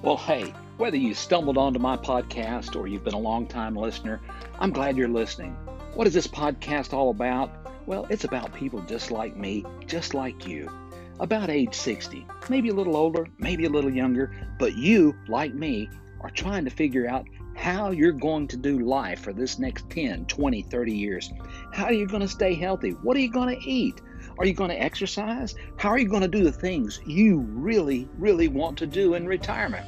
[0.00, 4.20] Well, hey, whether you stumbled onto my podcast or you've been a long-time listener,
[4.60, 5.54] I'm glad you're listening.
[5.94, 7.50] What is this podcast all about?
[7.84, 10.70] Well, it's about people just like me, just like you,
[11.18, 15.90] about age 60, maybe a little older, maybe a little younger, but you, like me,
[16.20, 17.26] are trying to figure out
[17.56, 21.32] how you're going to do life for this next 10, 20, 30 years.
[21.72, 22.90] How are you going to stay healthy?
[22.90, 24.00] What are you going to eat?
[24.38, 25.56] Are you going to exercise?
[25.76, 29.26] How are you going to do the things you really, really want to do in
[29.26, 29.84] retirement?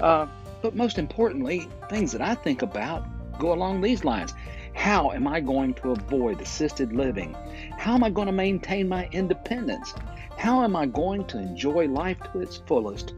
[0.00, 0.26] Uh,
[0.62, 3.06] but most importantly, things that I think about
[3.38, 4.32] go along these lines.
[4.74, 7.36] How am I going to avoid assisted living?
[7.76, 9.94] How am I going to maintain my independence?
[10.38, 13.12] How am I going to enjoy life to its fullest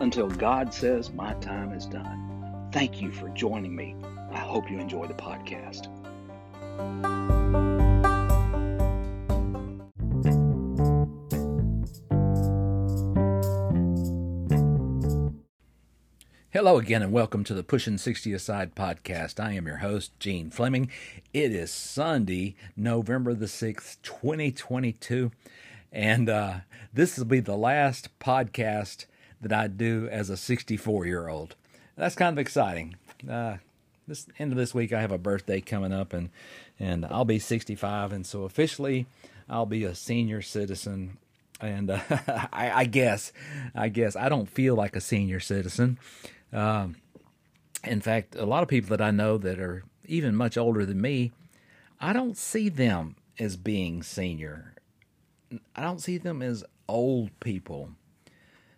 [0.00, 2.68] until God says my time is done?
[2.72, 3.94] Thank you for joining me.
[4.32, 5.86] I hope you enjoy the podcast.
[16.56, 19.38] Hello again, and welcome to the Pushing 60 Aside podcast.
[19.38, 20.90] I am your host, Gene Fleming.
[21.34, 25.32] It is Sunday, November the 6th, 2022,
[25.92, 26.54] and uh,
[26.94, 29.04] this will be the last podcast
[29.38, 31.56] that I do as a 64 year old.
[31.94, 32.96] That's kind of exciting.
[33.30, 33.58] Uh,
[34.08, 36.30] this end of this week, I have a birthday coming up, and
[36.80, 39.04] and I'll be 65, and so officially,
[39.46, 41.18] I'll be a senior citizen
[41.60, 42.00] and uh,
[42.52, 43.32] I, I, guess,
[43.74, 45.98] I guess I don't feel like a senior citizen.
[46.52, 46.96] Um,
[47.84, 51.00] in fact, a lot of people that I know that are even much older than
[51.00, 51.32] me,
[52.00, 54.74] I don't see them as being senior.
[55.74, 57.90] I don't see them as old people.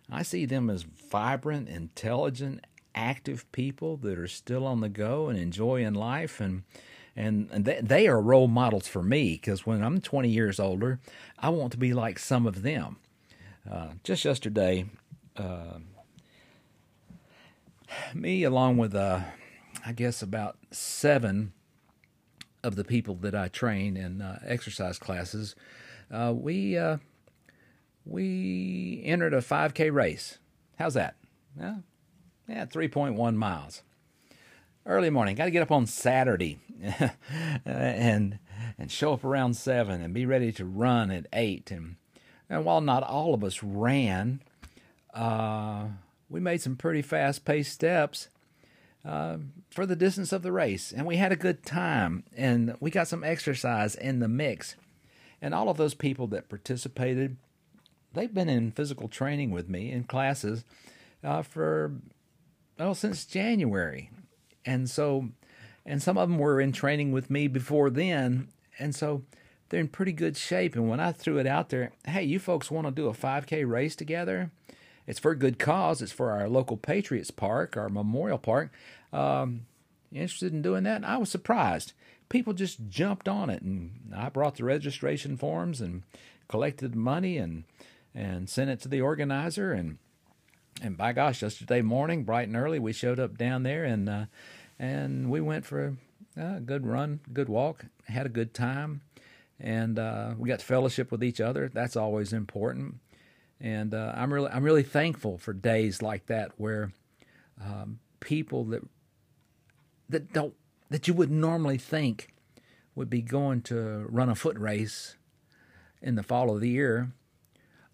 [0.09, 5.37] I see them as vibrant, intelligent, active people that are still on the go and
[5.37, 6.63] enjoying life and
[7.15, 10.99] and, they are role models for me because when I'm 20 years older,
[11.37, 12.95] I want to be like some of them.
[13.69, 14.85] Uh, just yesterday,
[15.35, 15.79] uh,
[18.13, 19.21] me, along with, uh,
[19.85, 21.53] I guess, about seven
[22.63, 25.55] of the people that I train in uh, exercise classes,
[26.11, 26.97] uh, we uh,
[28.05, 30.39] we entered a 5K race.
[30.77, 31.15] How's that?
[31.57, 31.77] Yeah,
[32.47, 33.83] yeah, 3.1 miles.
[34.85, 36.59] Early morning, got to get up on Saturday
[37.65, 38.39] and
[38.77, 41.69] and show up around seven and be ready to run at eight.
[41.69, 41.97] And
[42.49, 44.41] and while not all of us ran,
[45.13, 45.85] uh,
[46.29, 48.29] we made some pretty fast paced steps
[49.05, 49.37] uh,
[49.71, 50.91] for the distance of the race.
[50.91, 54.75] And we had a good time and we got some exercise in the mix.
[55.41, 57.37] And all of those people that participated,
[58.13, 60.65] they've been in physical training with me in classes
[61.23, 61.93] uh, for,
[62.77, 64.09] well, since January.
[64.65, 65.29] And so,
[65.85, 68.49] and some of them were in training with me before then.
[68.77, 69.23] And so,
[69.69, 70.75] they're in pretty good shape.
[70.75, 73.67] And when I threw it out there, hey, you folks want to do a 5K
[73.67, 74.51] race together?
[75.09, 76.03] It's for a good cause.
[76.03, 78.71] It's for our local Patriots Park, our Memorial Park.
[79.11, 79.65] Um,
[80.13, 80.97] interested in doing that?
[80.97, 81.93] And I was surprised.
[82.29, 86.03] People just jumped on it, and I brought the registration forms and
[86.47, 87.63] collected money and
[88.13, 89.71] and sent it to the organizer.
[89.71, 89.97] and
[90.79, 94.25] And by gosh, yesterday morning, bright and early, we showed up down there and uh,
[94.77, 95.97] and we went for
[96.37, 99.01] a, a good run, good walk, had a good time,
[99.59, 101.67] and uh, we got to fellowship with each other.
[101.67, 102.99] That's always important
[103.61, 106.91] and uh, I'm really I'm really thankful for days like that where
[107.63, 108.83] um, people that
[110.09, 110.53] that don't
[110.89, 112.33] that you would normally think
[112.95, 115.15] would be going to run a foot race
[116.01, 117.11] in the fall of the year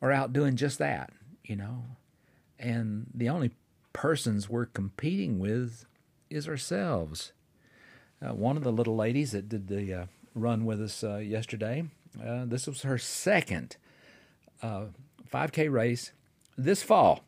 [0.01, 1.11] are out doing just that,
[1.43, 1.83] you know.
[2.57, 3.51] And the only
[3.93, 5.85] persons we're competing with
[6.29, 7.33] is ourselves.
[8.21, 11.85] Uh, one of the little ladies that did the uh, run with us uh, yesterday,
[12.25, 13.77] uh, this was her second
[14.61, 14.85] uh,
[15.35, 16.13] 5K race
[16.57, 17.25] this fall.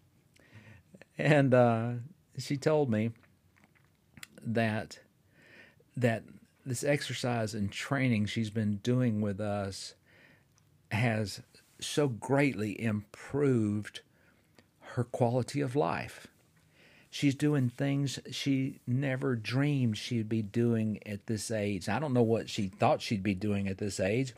[1.18, 1.91] And uh,
[2.38, 3.12] she told me
[4.41, 5.00] that
[5.97, 6.23] that
[6.66, 9.95] this exercise and training she's been doing with us
[10.91, 11.41] has
[11.81, 14.01] so greatly improved
[14.79, 16.27] her quality of life.
[17.10, 21.89] She's doing things she never dreamed she'd be doing at this age.
[21.89, 24.33] I don't know what she thought she'd be doing at this age,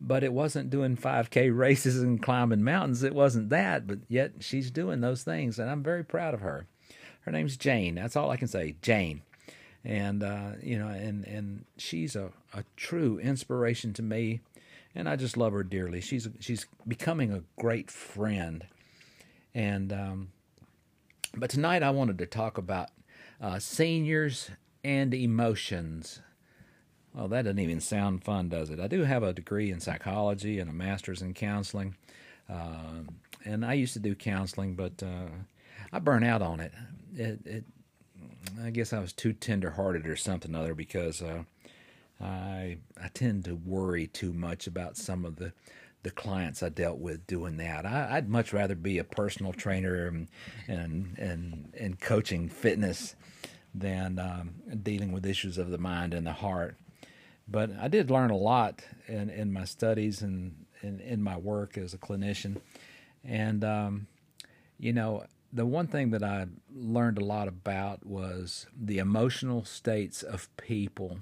[0.00, 3.02] but it wasn't doing 5K races and climbing mountains.
[3.02, 6.66] It wasn't that, but yet she's doing those things, and I'm very proud of her.
[7.22, 7.94] Her name's Jane.
[7.96, 9.22] That's all I can say, Jane.
[9.84, 14.40] And uh, you know, and and she's a, a true inspiration to me,
[14.94, 16.00] and I just love her dearly.
[16.00, 18.66] She's she's becoming a great friend,
[19.54, 20.28] and um,
[21.36, 22.88] but tonight I wanted to talk about
[23.40, 24.50] uh, seniors
[24.82, 26.20] and emotions.
[27.16, 28.78] Well, that doesn't even sound fun, does it?
[28.78, 31.96] I do have a degree in psychology and a master's in counseling.
[32.48, 33.08] Um,
[33.44, 35.28] and I used to do counseling, but uh,
[35.92, 36.72] I burn out on it.
[37.16, 37.64] It, it
[38.62, 41.44] I guess I was too tender-hearted or something other because uh,
[42.20, 45.52] I I tend to worry too much about some of the
[46.02, 47.84] the clients I dealt with doing that.
[47.84, 50.28] I, would much rather be a personal trainer and
[50.68, 53.16] and and, and coaching fitness
[53.74, 56.76] than um, dealing with issues of the mind and the heart.
[57.48, 61.78] But I did learn a lot in, in my studies and in, in my work
[61.78, 62.60] as a clinician.
[63.24, 64.06] And, um,
[64.78, 70.22] you know, the one thing that I learned a lot about was the emotional states
[70.22, 71.20] of people.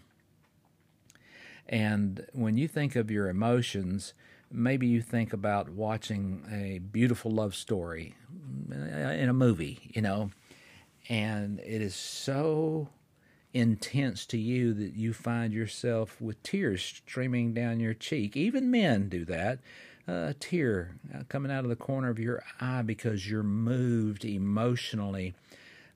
[1.68, 4.14] And when you think of your emotions,
[4.50, 8.14] maybe you think about watching a beautiful love story
[8.70, 10.30] in a movie, you know,
[11.08, 12.88] and it is so
[13.54, 18.36] intense to you that you find yourself with tears streaming down your cheek.
[18.36, 19.60] Even men do that.
[20.06, 25.34] A tear uh, coming out of the corner of your eye because you're moved emotionally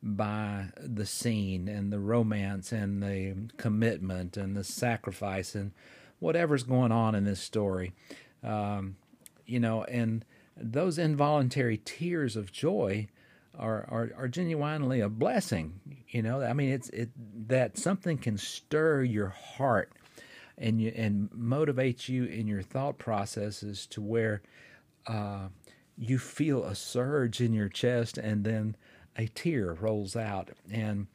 [0.02, 5.72] by the scene and the romance and the commitment and the sacrifice and
[6.20, 7.92] whatever's going on in this story.
[8.42, 8.96] Um,
[9.44, 10.24] you know, and
[10.56, 13.08] those involuntary tears of joy
[13.58, 15.80] are, are, are genuinely a blessing.
[16.08, 17.10] You know, I mean, it's it
[17.48, 19.92] that something can stir your heart
[20.56, 24.42] and you and motivate you in your thought processes to where
[25.06, 25.48] uh,
[25.96, 28.76] you feel a surge in your chest and then
[29.16, 31.06] a tear rolls out and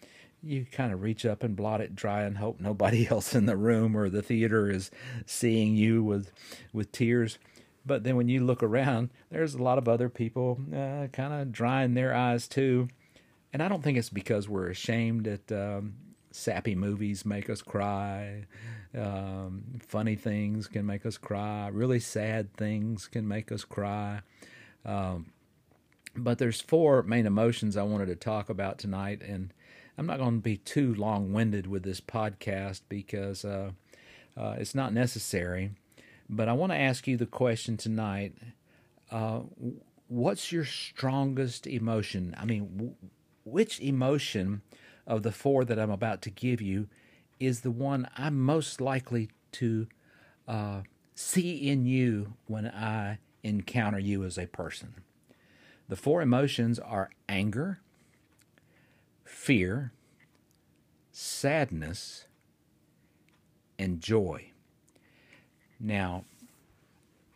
[0.42, 3.56] you kind of reach up and blot it dry and hope nobody else in the
[3.56, 4.92] room or the theater is
[5.26, 6.32] seeing you with
[6.74, 7.38] with tears
[7.86, 11.52] but then when you look around, there's a lot of other people uh, kind of
[11.52, 12.88] drying their eyes too.
[13.52, 15.96] And I don't think it's because we're ashamed that um,
[16.32, 18.46] sappy movies make us cry.
[18.98, 21.68] Um, funny things can make us cry.
[21.68, 24.22] Really sad things can make us cry.
[24.86, 25.28] Um,
[26.16, 29.54] but there's four main emotions I wanted to talk about tonight, and
[29.98, 33.72] I'm not going to be too long-winded with this podcast because uh,
[34.38, 35.72] uh, it's not necessary.
[36.30, 38.34] But I want to ask you the question tonight
[39.12, 39.42] uh,
[40.08, 42.36] what's your strongest emotion?
[42.38, 42.96] I mean, w-
[43.46, 44.62] which emotion
[45.06, 46.88] of the four that I'm about to give you
[47.40, 49.88] is the one I'm most likely to
[50.48, 50.82] uh,
[51.14, 54.96] see in you when I encounter you as a person?
[55.90, 57.82] The four emotions are anger,
[59.26, 59.92] fear,
[61.12, 62.26] sadness,
[63.78, 64.53] and joy.
[65.84, 66.24] Now,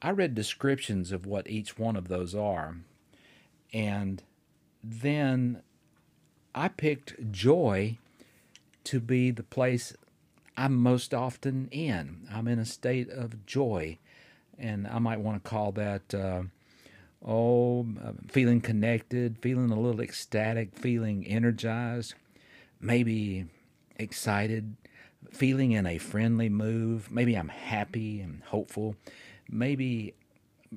[0.01, 2.77] I read descriptions of what each one of those are,
[3.73, 4.23] and
[4.81, 5.61] then
[6.55, 7.97] I picked joy
[8.85, 9.93] to be the place
[10.55, 12.25] I'm most often in.
[12.33, 13.97] I'm in a state of joy,
[14.57, 16.43] and I might want to call that, uh,
[17.25, 17.85] oh,
[18.29, 22.13] feeling connected, feeling a little ecstatic, feeling energized,
[22.79, 23.47] maybe
[23.97, 24.77] excited,
[25.37, 27.03] feeling in a friendly mood.
[27.11, 28.95] Maybe I'm happy and hopeful.
[29.49, 30.15] Maybe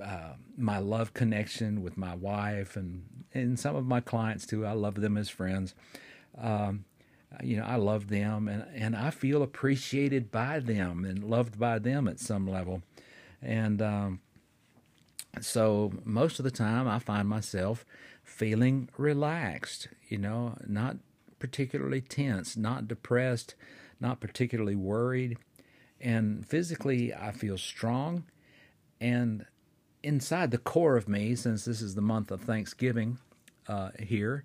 [0.02, 4.66] uh, my love connection with my wife and and some of my clients too.
[4.66, 5.74] I love them as friends.
[6.36, 6.84] Um,
[7.42, 11.78] you know, I love them and and I feel appreciated by them and loved by
[11.78, 12.82] them at some level.
[13.40, 14.20] And um,
[15.40, 17.86] so most of the time, I find myself
[18.22, 19.88] feeling relaxed.
[20.08, 20.98] You know, not
[21.38, 23.54] particularly tense, not depressed
[24.00, 25.38] not particularly worried.
[26.00, 28.24] And physically, I feel strong.
[29.00, 29.46] And
[30.02, 33.18] inside the core of me, since this is the month of Thanksgiving
[33.68, 34.44] uh, here,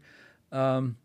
[0.52, 0.98] um,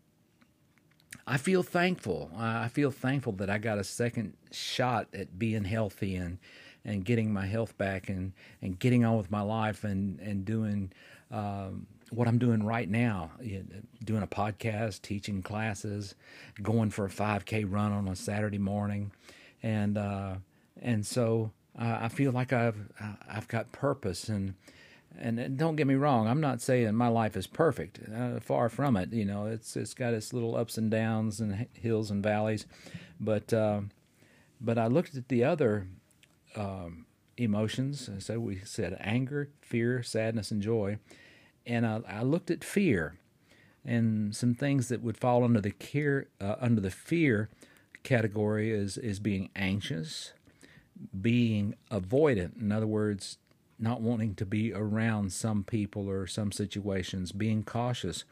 [1.27, 2.31] I feel thankful.
[2.35, 6.39] I feel thankful that I got a second shot at being healthy and
[6.83, 10.91] and getting my health back and and getting on with my life and and doing
[11.29, 13.31] um, what I'm doing right now,
[14.03, 16.13] doing a podcast, teaching classes,
[16.61, 19.11] going for a 5K run on a Saturday morning,
[19.63, 20.35] and uh,
[20.81, 22.77] and so uh, I feel like I've
[23.27, 24.53] I've got purpose and.
[25.19, 27.99] And don't get me wrong, I'm not saying my life is perfect.
[28.15, 29.11] Uh, far from it.
[29.11, 32.65] You know, it's it's got its little ups and downs and hills and valleys,
[33.19, 33.81] but uh,
[34.61, 35.87] but I looked at the other
[36.55, 38.09] um, emotions.
[38.19, 40.97] So we said anger, fear, sadness, and joy
[41.65, 43.15] and I, I looked at fear
[43.83, 47.49] and some things that would fall under the care uh, under the fear
[48.03, 50.33] category is is being anxious,
[51.19, 52.59] being avoidant.
[52.59, 53.37] In other words,
[53.79, 58.23] not wanting to be around some people or some situations, being cautious,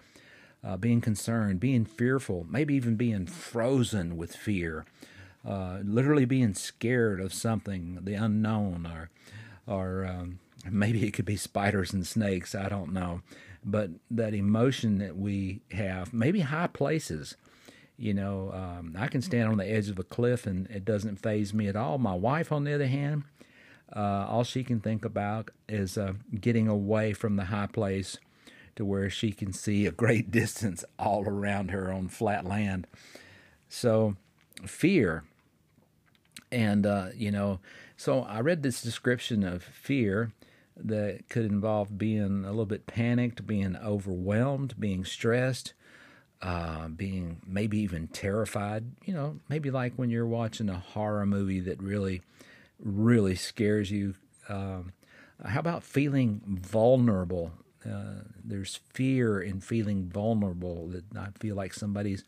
[0.63, 4.85] uh, being concerned, being fearful, maybe even being frozen with fear,
[5.47, 9.09] uh, literally being scared of something, the unknown, or
[9.65, 12.55] or um, maybe it could be spiders and snakes.
[12.55, 13.21] I don't know.
[13.63, 17.35] but that emotion that we have, maybe high places.
[17.97, 21.17] You know, um, I can stand on the edge of a cliff and it doesn't
[21.17, 21.97] phase me at all.
[21.97, 23.23] My wife, on the other hand,
[23.93, 28.17] uh, all she can think about is uh, getting away from the high place
[28.77, 32.87] to where she can see a great distance all around her on flat land.
[33.67, 34.15] So,
[34.65, 35.23] fear.
[36.51, 37.59] And, uh, you know,
[37.95, 40.31] so I read this description of fear
[40.75, 45.73] that could involve being a little bit panicked, being overwhelmed, being stressed,
[46.41, 48.85] uh, being maybe even terrified.
[49.05, 52.21] You know, maybe like when you're watching a horror movie that really,
[52.79, 54.15] really scares you.
[54.47, 54.93] Um,
[55.45, 57.51] how about feeling vulnerable?
[57.85, 62.23] Uh, there's fear in feeling vulnerable that I feel like somebody's,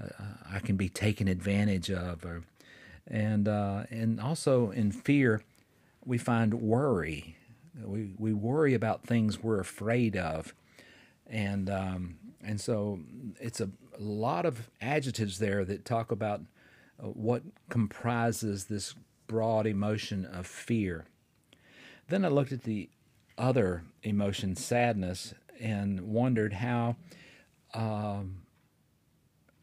[0.00, 0.08] uh,
[0.50, 2.44] I can be taken advantage of, or,
[3.06, 5.42] and uh, and also in fear,
[6.04, 7.36] we find worry.
[7.82, 10.54] We we worry about things we're afraid of,
[11.26, 13.00] and um, and so
[13.40, 16.42] it's a, lot of adjectives there that talk about
[17.02, 18.94] uh, what comprises this
[19.26, 21.06] broad emotion of fear.
[22.08, 22.90] Then I looked at the
[23.38, 26.96] other emotion, sadness, and wondered how
[27.72, 28.42] um,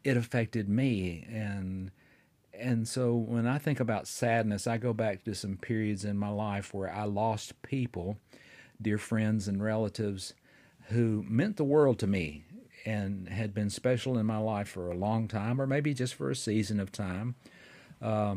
[0.02, 1.26] it affected me.
[1.30, 1.92] And
[2.58, 6.28] and so when I think about sadness, I go back to some periods in my
[6.28, 8.18] life where I lost people,
[8.80, 10.34] dear friends and relatives,
[10.88, 12.44] who meant the world to me
[12.84, 16.30] and had been special in my life for a long time, or maybe just for
[16.30, 17.34] a season of time.
[18.02, 18.36] Uh,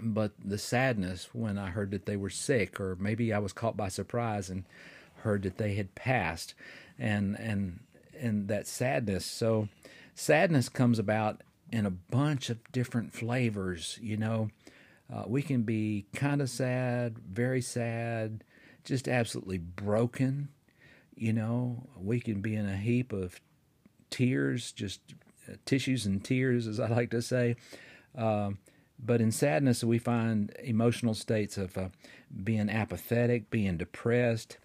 [0.00, 3.76] but the sadness when I heard that they were sick, or maybe I was caught
[3.76, 4.64] by surprise and
[5.16, 6.54] heard that they had passed,
[6.98, 7.80] and and
[8.18, 9.26] and that sadness.
[9.26, 9.68] So
[10.14, 11.42] sadness comes about
[11.72, 13.98] in a bunch of different flavors.
[14.00, 14.50] You know,
[15.12, 18.44] uh, we can be kind of sad, very sad,
[18.84, 20.48] just absolutely broken.
[21.14, 23.40] You know, we can be in a heap of
[24.10, 25.00] tears, just
[25.48, 27.56] uh, tissues and tears, as I like to say.
[28.16, 28.50] Uh,
[28.98, 31.88] but in sadness, we find emotional states of uh,
[32.44, 34.58] being apathetic, being depressed,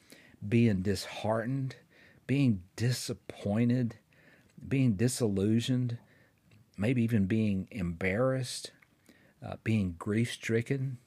[0.48, 1.76] being disheartened,
[2.28, 3.96] being disappointed,
[4.68, 5.98] being disillusioned
[6.82, 8.72] maybe even being embarrassed,
[9.46, 10.98] uh, being grief stricken,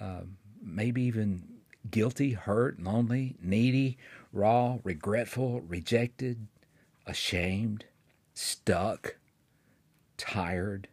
[0.00, 0.20] uh,
[0.62, 1.42] maybe even
[1.90, 3.98] guilty, hurt, lonely, needy,
[4.32, 6.46] raw, regretful, rejected,
[7.06, 7.84] ashamed,
[8.34, 9.16] stuck,
[10.16, 10.86] tired,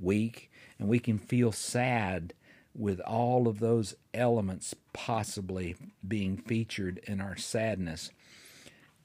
[0.00, 2.32] weak, and we can feel sad
[2.74, 5.76] with all of those elements possibly
[6.06, 8.10] being featured in our sadness.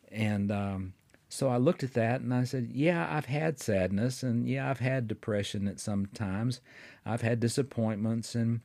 [0.10, 0.94] And um,
[1.34, 4.82] so I looked at that and I said, Yeah, I've had sadness and yeah, I've
[4.82, 6.62] had depression at some times.
[7.08, 8.62] I've had disappointments and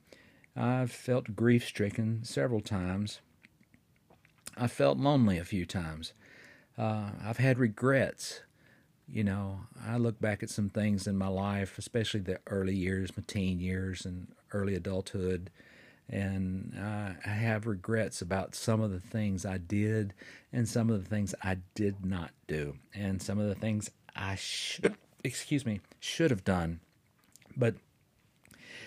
[0.55, 3.23] I've felt grief stricken several times.
[4.55, 6.13] I've felt lonely a few times.
[6.77, 8.43] Uh, I've had regrets.
[9.11, 13.17] You know, I look back at some things in my life, especially the early years,
[13.17, 15.49] my teen years, and early adulthood,
[16.11, 20.15] and uh, I have regrets about some of the things I did
[20.53, 24.35] and some of the things I did not do, and some of the things I
[24.37, 26.81] should, excuse me, should have done.
[27.57, 27.75] But,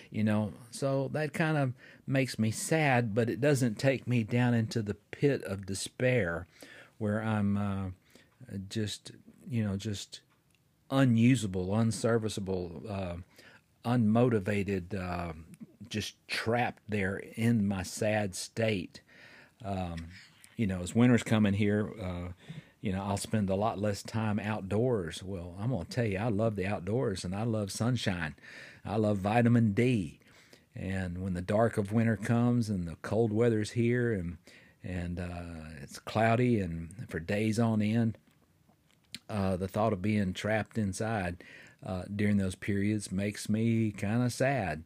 [0.10, 1.74] you know, so that kind of
[2.08, 6.48] makes me sad, but it doesn't take me down into the pit of despair
[6.98, 9.12] where I'm uh, just,
[9.50, 10.22] you know, just
[10.90, 13.16] unusable, unserviceable, uh,
[13.86, 14.96] unmotivated.
[14.96, 15.34] Uh,
[15.90, 19.02] just trapped there in my sad state.
[19.64, 20.08] Um,
[20.58, 22.34] you know, as winter's coming here, uh,
[22.82, 25.24] you know, I'll spend a lot less time outdoors.
[25.24, 28.36] Well, I'm going to tell you, I love the outdoors and I love sunshine.
[28.84, 30.20] I love vitamin D.
[30.76, 34.38] And when the dark of winter comes and the cold weather's here and
[34.84, 38.18] and uh, it's cloudy and for days on end,
[39.30, 41.44] uh, the thought of being trapped inside
[41.86, 44.84] uh, during those periods makes me kind of sad.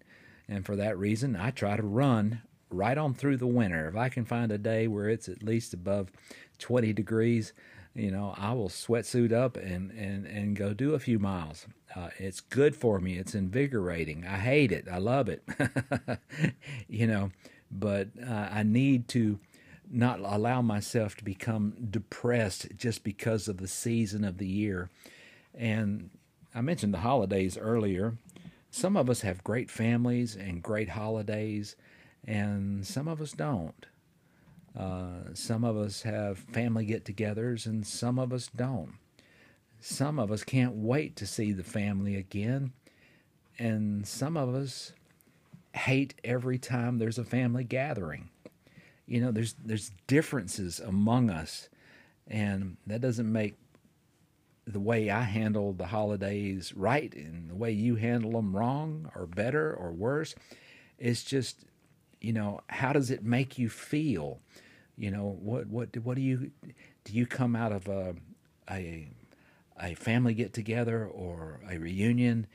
[0.47, 3.87] And for that reason, I try to run right on through the winter.
[3.87, 6.11] If I can find a day where it's at least above
[6.59, 7.53] 20 degrees,
[7.93, 11.65] you know, I will sweatsuit up and, and, and go do a few miles.
[11.95, 13.17] Uh, it's good for me.
[13.17, 14.25] It's invigorating.
[14.27, 14.85] I hate it.
[14.91, 15.43] I love it.
[16.89, 17.31] you know,
[17.71, 19.39] but uh, I need to
[19.89, 24.89] not allow myself to become depressed just because of the season of the year.
[25.53, 26.09] And
[26.53, 28.17] I mentioned the holidays earlier.
[28.75, 31.77] Some of us have great families and great holidays,
[32.25, 33.85] and some of us don't.
[34.77, 38.95] Uh, some of us have family get togethers, and some of us don't.
[39.79, 42.73] Some of us can't wait to see the family again,
[43.57, 44.91] and some of us
[45.73, 48.29] hate every time there's a family gathering.
[49.05, 51.69] you know, there's there's differences among us,
[52.27, 53.55] and that doesn't make
[54.67, 59.27] the way I handle the holidays right and the way you handle them wrong or
[59.27, 60.33] better or worse.
[60.97, 61.65] It's just,
[62.19, 64.39] you know, how does it make you feel?
[64.97, 66.51] You know, what what what do you
[67.03, 67.13] do?
[67.13, 68.15] You come out of a
[68.69, 69.09] a
[69.79, 72.47] a family get together or a reunion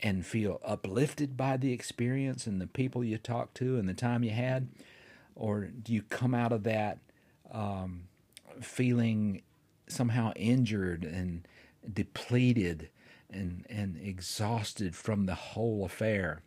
[0.00, 4.22] and feel uplifted by the experience and the people you talked to and the time
[4.22, 4.68] you had,
[5.34, 6.98] or do you come out of that
[7.50, 8.04] um,
[8.60, 9.42] feeling
[9.88, 11.48] somehow injured and
[11.92, 12.88] depleted
[13.30, 16.42] and and exhausted from the whole affair?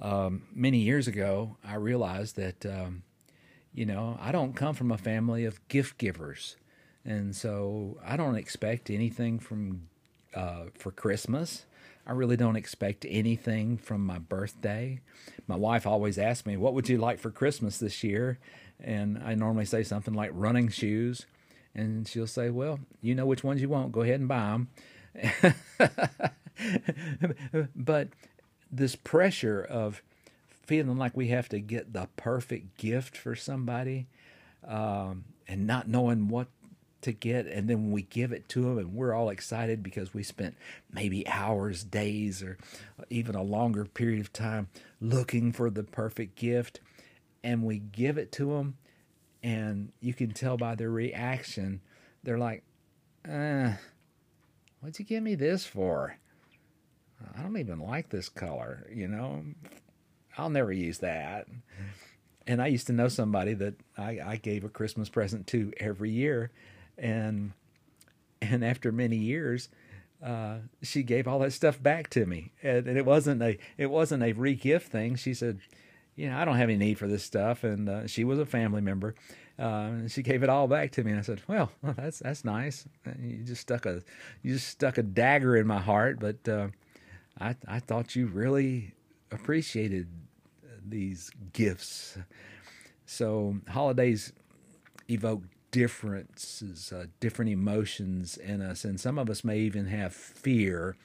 [0.00, 3.02] Um, many years ago, I realized that um,
[3.74, 6.56] you know I don't come from a family of gift givers,
[7.04, 9.88] and so I don't expect anything from
[10.34, 11.66] uh, for Christmas.
[12.04, 15.00] I really don't expect anything from my birthday.
[15.46, 18.38] My wife always asks me, "What would you like for Christmas this year?"
[18.80, 21.26] And I normally say something like running shoes,
[21.74, 23.92] and she'll say, "Well, you know which ones you want.
[23.92, 24.68] Go ahead and buy them."
[27.76, 28.08] but
[28.70, 30.02] this pressure of
[30.62, 34.06] feeling like we have to get the perfect gift for somebody
[34.66, 36.48] um, and not knowing what
[37.02, 40.14] to get and then when we give it to them and we're all excited because
[40.14, 40.56] we spent
[40.92, 42.56] maybe hours days or
[43.10, 44.68] even a longer period of time
[45.00, 46.80] looking for the perfect gift
[47.42, 48.76] and we give it to them
[49.42, 51.80] and you can tell by their reaction
[52.22, 52.62] they're like
[53.28, 53.72] uh,
[54.80, 56.16] what'd you give me this for?
[57.36, 59.44] I don't even like this color you know?
[60.36, 61.46] I'll never use that.
[62.46, 66.10] And i used to know somebody that i, I gave a christmas present to every
[66.10, 66.50] year
[66.98, 67.52] and
[68.40, 69.68] and after many years
[70.22, 72.52] uh, she gave all that stuff back to me.
[72.62, 75.16] And, and, it wasn't a it wasn't a re-gift thing.
[75.16, 75.58] She said
[76.16, 77.64] you know i don't have any need for this stuff.
[77.64, 79.14] And uh, she was a family member.
[79.58, 81.10] Uh, she gave it all back to me.
[81.12, 82.86] And i said well, that's that's nice.
[83.20, 84.02] You just stuck a
[84.42, 86.18] you just stuck a dagger in my heart.
[86.20, 86.68] But uh,
[87.40, 88.94] i i thought you really
[89.30, 90.08] appreciated
[90.86, 92.18] these gifts.
[93.06, 94.32] So holidays
[95.08, 100.96] evoke differences, uh, different emotions in us, and some of us may even have fear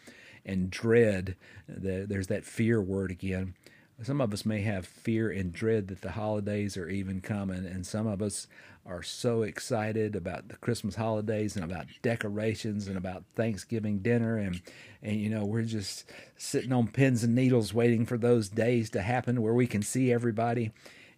[0.45, 1.35] and dread.
[1.67, 3.55] The, there's that fear word again.
[4.03, 7.85] Some of us may have fear and dread that the holidays are even coming, and
[7.85, 8.47] some of us
[8.85, 14.61] are so excited about the Christmas holidays and about decorations and about Thanksgiving dinner, and
[15.01, 16.05] and you know we're just
[16.37, 20.11] sitting on pins and needles waiting for those days to happen where we can see
[20.11, 20.71] everybody.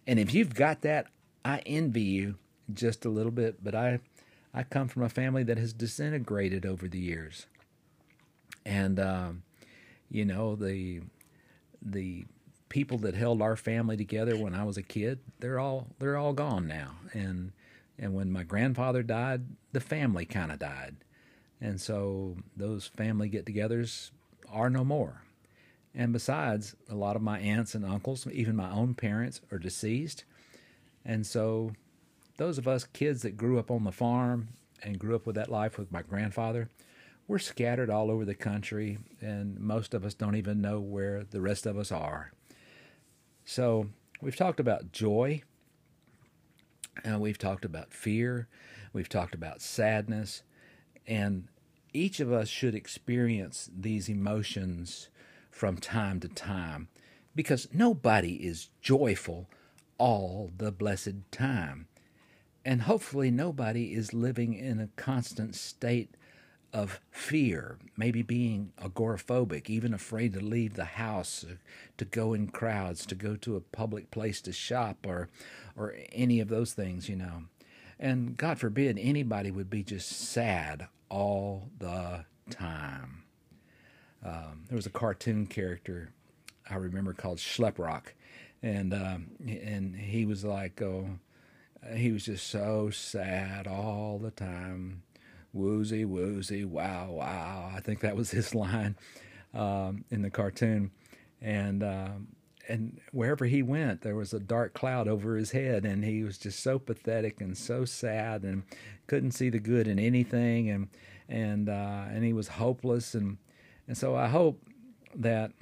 [0.06, 1.06] And if you've got that,
[1.44, 2.36] I envy you
[2.72, 4.00] just a little bit, but I
[4.54, 7.44] I come from a family that has disintegrated over the years,
[8.64, 9.42] and um,
[10.10, 11.02] you know the
[11.82, 12.24] the
[12.70, 16.32] people that held our family together when I was a kid, they're all they're all
[16.32, 17.52] gone now, and
[17.98, 20.96] and when my grandfather died, the family kind of died,
[21.60, 24.12] and so those family get-togethers
[24.50, 25.22] are no more.
[25.94, 30.24] And besides, a lot of my aunts and uncles, even my own parents, are deceased,
[31.04, 31.72] and so
[32.38, 34.48] those of us kids that grew up on the farm
[34.82, 36.70] and grew up with that life with my grandfather,
[37.28, 41.40] we're scattered all over the country, and most of us don't even know where the
[41.40, 42.32] rest of us are.
[43.44, 43.88] So,
[44.20, 45.42] we've talked about joy,
[47.04, 48.48] and we've talked about fear,
[48.92, 50.42] we've talked about sadness,
[51.06, 51.48] and
[51.92, 55.08] each of us should experience these emotions
[55.50, 56.88] from time to time
[57.34, 59.48] because nobody is joyful
[59.98, 61.86] all the blessed time.
[62.64, 66.14] And hopefully, nobody is living in a constant state
[66.72, 71.54] of fear, maybe being agoraphobic, even afraid to leave the house, uh,
[71.96, 75.28] to go in crowds, to go to a public place to shop, or,
[75.76, 77.44] or any of those things, you know.
[77.98, 83.24] And God forbid anybody would be just sad all the time.
[84.24, 86.12] Um, there was a cartoon character
[86.68, 88.12] I remember called Schleprock,
[88.62, 91.18] and um, and he was like, oh
[91.94, 95.02] he was just so sad all the time.
[95.52, 97.72] Woozy, woozy, wow, wow.
[97.74, 98.96] I think that was his line
[99.54, 100.90] um, in the cartoon.
[101.40, 102.28] And um,
[102.68, 106.38] and wherever he went, there was a dark cloud over his head, and he was
[106.38, 108.62] just so pathetic and so sad, and
[109.06, 110.88] couldn't see the good in anything, and
[111.28, 113.38] and uh, and he was hopeless, and
[113.88, 114.62] and so I hope
[115.14, 115.52] that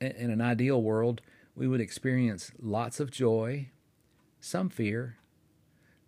[0.00, 1.22] in an ideal world
[1.54, 3.70] we would experience lots of joy,
[4.40, 5.16] some fear,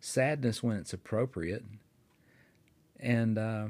[0.01, 1.64] sadness when it's appropriate,
[3.01, 3.69] and uh,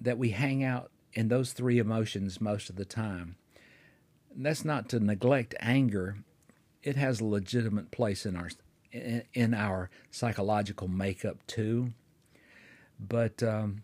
[0.00, 3.36] that we hang out in those three emotions most of the time.
[4.34, 6.16] And that's not to neglect anger
[6.82, 8.50] it has a legitimate place in our
[9.32, 11.92] in our psychological makeup too.
[13.00, 13.82] But um,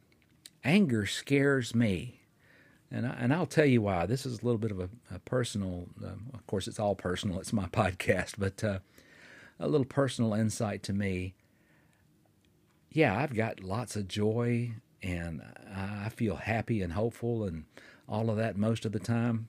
[0.64, 2.21] anger scares me,
[2.90, 4.07] and I, and I'll tell you why.
[4.07, 5.87] This is a little bit of a, a personal.
[6.05, 7.38] Um, of course, it's all personal.
[7.38, 8.81] It's my podcast, but uh,
[9.59, 11.35] a little personal insight to me.
[12.90, 14.72] Yeah, I've got lots of joy,
[15.03, 15.42] and
[15.74, 17.64] I feel happy and hopeful, and
[18.09, 19.48] all of that most of the time.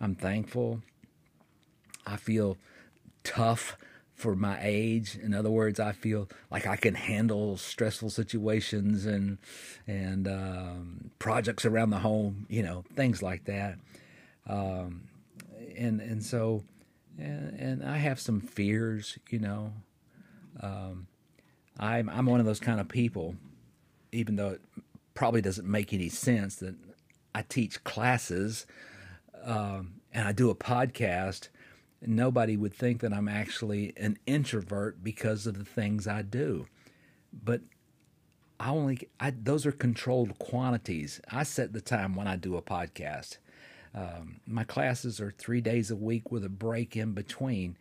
[0.00, 0.82] I'm thankful.
[2.06, 2.56] I feel
[3.24, 3.76] tough
[4.14, 5.16] for my age.
[5.16, 9.38] In other words, I feel like I can handle stressful situations and
[9.86, 13.78] and um, projects around the home, you know, things like that.
[14.46, 15.08] Um,
[15.76, 16.62] and and so,
[17.18, 19.72] and, and, I have some fears, you know.
[20.60, 21.06] Um,
[21.78, 23.36] I'm I'm one of those kind of people,
[24.12, 24.62] even though it
[25.14, 26.74] probably doesn't make any sense that
[27.34, 28.66] I teach classes
[29.44, 31.48] um, and I do a podcast
[32.06, 36.66] nobody would think that I'm actually an introvert because of the things I do.
[37.32, 37.60] But
[38.58, 41.20] I only I, those are controlled quantities.
[41.30, 43.38] I set the time when I do a podcast.
[43.94, 47.76] Um, my classes are three days a week with a break in between.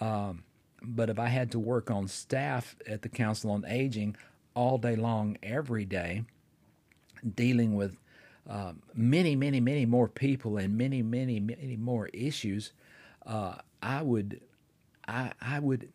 [0.00, 0.44] Um,
[0.84, 4.16] but if I had to work on staff at the Council on Aging
[4.54, 6.24] all day long, every day,
[7.34, 7.96] dealing with
[8.48, 12.72] uh, many, many, many more people and many, many, many more issues,
[13.26, 14.40] uh, I would,
[15.08, 15.88] I, I would,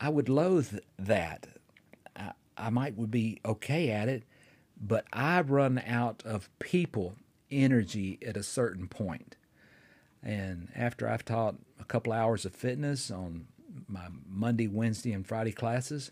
[0.00, 1.48] I would loathe that.
[2.16, 4.22] I, I might would be okay at it,
[4.80, 7.16] but I run out of people
[7.50, 9.36] energy at a certain point.
[10.22, 13.46] And after I've taught a couple hours of fitness on
[13.88, 16.10] my Monday, Wednesday, and Friday classes,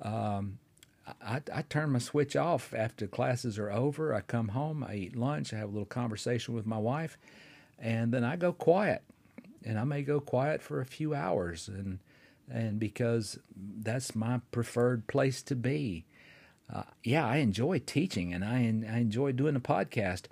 [0.00, 0.58] um,
[1.22, 4.14] I, I, turn my switch off after classes are over.
[4.14, 7.18] I come home, I eat lunch, I have a little conversation with my wife,
[7.78, 9.02] and then I go quiet
[9.64, 11.98] and I may go quiet for a few hours and
[12.50, 16.04] and because that's my preferred place to be.
[16.72, 20.24] Uh, yeah, I enjoy teaching and I, I enjoy doing a podcast,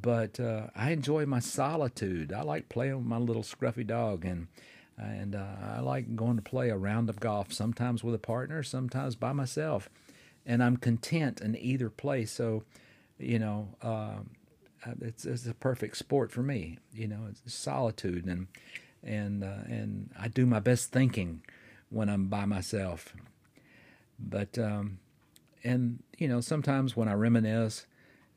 [0.00, 2.32] but uh, I enjoy my solitude.
[2.32, 4.46] I like playing with my little scruffy dog and
[5.02, 8.62] and uh, I like going to play a round of golf, sometimes with a partner,
[8.62, 9.88] sometimes by myself,
[10.44, 12.32] and I'm content in either place.
[12.32, 12.64] So,
[13.18, 14.30] you know, um,
[14.86, 16.78] uh, it's, it's a perfect sport for me.
[16.92, 18.46] You know, it's solitude and
[19.02, 21.42] and uh, and I do my best thinking
[21.88, 23.14] when I'm by myself.
[24.18, 24.98] But um,
[25.64, 27.86] and you know sometimes when I reminisce,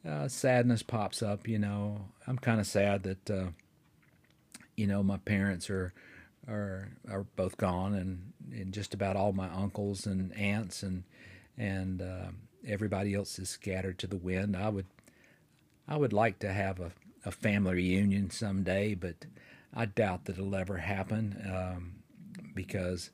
[0.08, 1.48] uh, sadness pops up.
[1.48, 3.48] You know, I'm kind of sad that uh,
[4.76, 5.94] you know my parents are
[6.48, 11.04] are are both gone, and, and just about all my uncles and aunts and
[11.58, 12.32] and uh,
[12.68, 14.56] everybody else is scattered to the wind.
[14.56, 14.86] I would
[15.88, 16.92] I would like to have a,
[17.26, 19.26] a family reunion someday, but
[19.74, 21.96] I doubt that it'll ever happen um,
[22.54, 23.12] because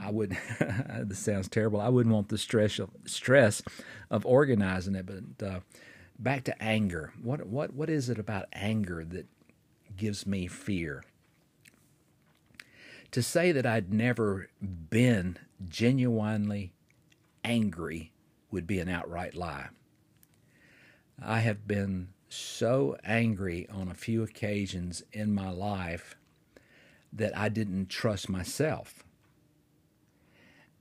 [0.00, 0.36] I would.
[1.00, 1.80] this sounds terrible.
[1.80, 3.62] I wouldn't want the stress of, stress
[4.10, 5.06] of organizing it.
[5.06, 5.60] But uh,
[6.18, 7.12] back to anger.
[7.22, 9.26] What what what is it about anger that
[9.96, 11.04] gives me fear?
[13.12, 16.72] To say that I'd never been genuinely
[17.44, 18.10] angry
[18.50, 19.68] would be an outright lie.
[21.22, 26.16] I have been so angry on a few occasions in my life
[27.12, 29.04] that I didn't trust myself.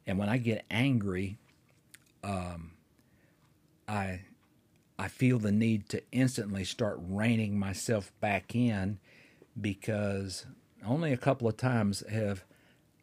[0.08, 1.38] And when I get angry,
[2.24, 2.72] um,
[3.90, 4.22] I
[4.98, 9.00] I feel the need to instantly start reining myself back in
[9.60, 10.46] because
[10.86, 12.44] only a couple of times have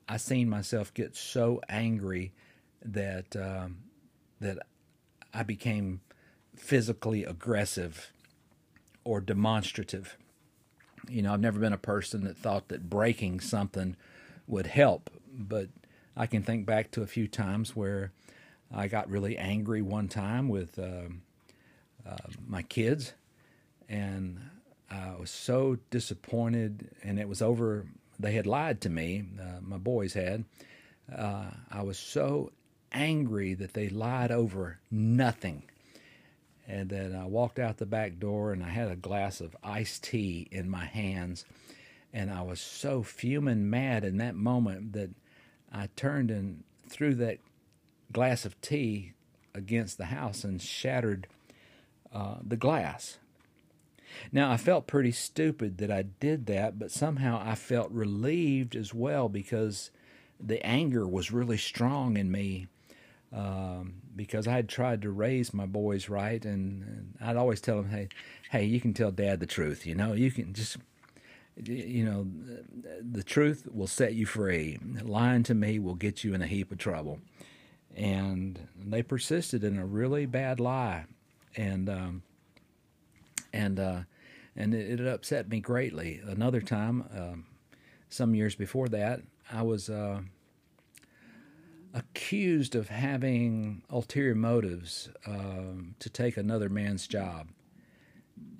[0.08, 2.32] I seen myself get so angry
[2.84, 3.78] that um,
[4.40, 4.58] that
[5.34, 6.00] I became
[6.56, 8.12] physically aggressive
[9.04, 10.16] or demonstrative.
[11.08, 13.96] You know, I've never been a person that thought that breaking something
[14.46, 15.68] would help, but
[16.16, 18.12] I can think back to a few times where
[18.74, 21.08] I got really angry one time with uh,
[22.06, 23.14] uh, my kids,
[23.88, 24.40] and
[24.90, 27.86] I was so disappointed, and it was over.
[28.18, 30.44] They had lied to me, uh, my boys had.
[31.14, 32.52] Uh, I was so
[32.92, 35.62] angry that they lied over nothing.
[36.66, 40.04] And then I walked out the back door and I had a glass of iced
[40.04, 41.44] tea in my hands.
[42.12, 45.10] And I was so fuming mad in that moment that
[45.72, 47.38] I turned and threw that
[48.12, 49.12] glass of tea
[49.54, 51.26] against the house and shattered
[52.12, 53.18] uh, the glass.
[54.32, 58.92] Now, I felt pretty stupid that I did that, but somehow I felt relieved as
[58.94, 59.90] well because
[60.40, 62.66] the anger was really strong in me
[63.32, 67.76] um, because I had tried to raise my boys right, and, and, I'd always tell
[67.76, 68.08] them, "Hey,
[68.50, 69.86] hey, you can tell Dad the truth.
[69.86, 70.78] You know, you can just
[71.64, 72.26] you know,
[73.00, 74.78] the truth will set you free.
[75.02, 77.20] Lying to me will get you in a heap of trouble.
[77.96, 81.06] And they persisted in a really bad lie,
[81.56, 82.22] and um,
[83.52, 84.00] and uh,
[84.56, 86.20] and it, it, upset me greatly.
[86.26, 87.46] Another time, um,
[88.08, 89.20] some years before that,
[89.52, 90.22] I was uh,
[91.94, 97.48] accused of having ulterior motives uh, to take another man's job,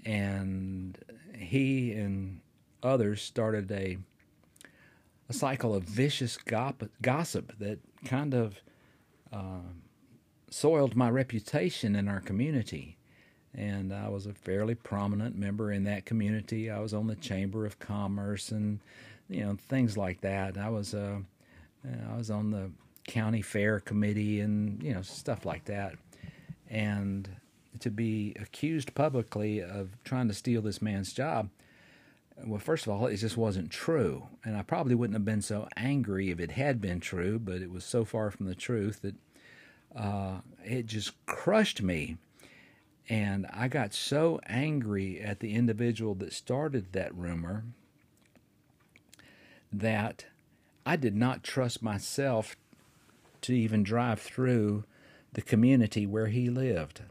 [0.04, 0.98] and
[1.36, 2.40] he and
[2.82, 3.98] others started a
[5.28, 6.38] a cycle of vicious
[7.02, 8.62] gossip that kind of
[9.32, 9.60] uh,
[10.50, 12.97] soiled my reputation in our community.
[13.54, 16.70] And I was a fairly prominent member in that community.
[16.70, 18.80] I was on the Chamber of Commerce and
[19.28, 20.56] you know things like that.
[20.56, 21.18] I was uh,
[22.12, 22.70] I was on the
[23.06, 25.94] county fair committee and you know stuff like that.
[26.68, 27.28] And
[27.80, 31.48] to be accused publicly of trying to steal this man's job
[32.46, 34.28] well, first of all, it just wasn't true.
[34.44, 37.70] And I probably wouldn't have been so angry if it had been true, but it
[37.70, 39.14] was so far from the truth that
[39.96, 42.16] uh, it just crushed me.
[43.08, 47.64] And I got so angry at the individual that started that rumor
[49.72, 50.26] that
[50.84, 52.56] I did not trust myself
[53.42, 54.84] to even drive through
[55.32, 57.02] the community where he lived.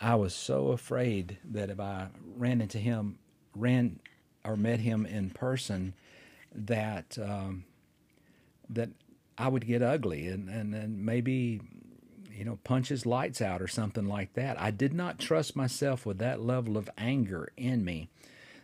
[0.00, 3.18] I was so afraid that if I ran into him,
[3.54, 4.00] ran
[4.44, 5.94] or met him in person
[6.54, 7.64] that um,
[8.70, 8.90] that
[9.36, 11.60] I would get ugly and, and, and maybe
[12.38, 14.60] you know punch his lights out or something like that.
[14.60, 18.08] I did not trust myself with that level of anger in me.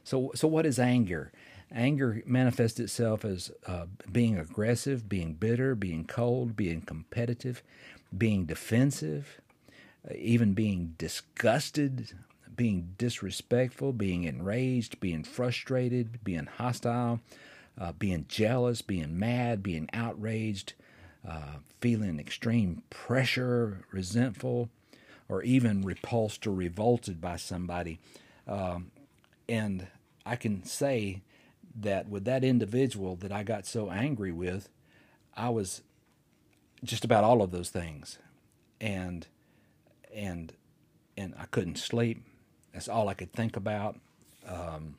[0.04, 1.32] So so what is anger?
[1.72, 7.62] Anger manifests itself as uh, being aggressive, being bitter, being cold, being competitive,
[8.16, 9.40] being defensive,
[10.08, 12.12] uh, even being disgusted
[12.56, 17.20] being disrespectful, being enraged, being frustrated, being hostile,
[17.78, 20.74] uh, being jealous, being mad, being outraged,
[21.26, 24.68] uh, feeling extreme pressure, resentful,
[25.28, 27.98] or even repulsed or revolted by somebody.
[28.46, 28.90] Um,
[29.48, 29.86] and
[30.26, 31.22] I can say
[31.80, 34.68] that with that individual that I got so angry with,
[35.36, 35.82] I was
[36.82, 38.18] just about all of those things.
[38.80, 39.26] And
[40.14, 40.52] and
[41.16, 42.22] and I couldn't sleep.
[42.72, 43.96] That's all I could think about.
[44.46, 44.96] Um,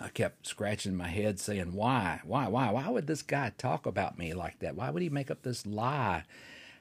[0.00, 4.18] I kept scratching my head saying, why, why, why, why would this guy talk about
[4.18, 4.76] me like that?
[4.76, 6.24] Why would he make up this lie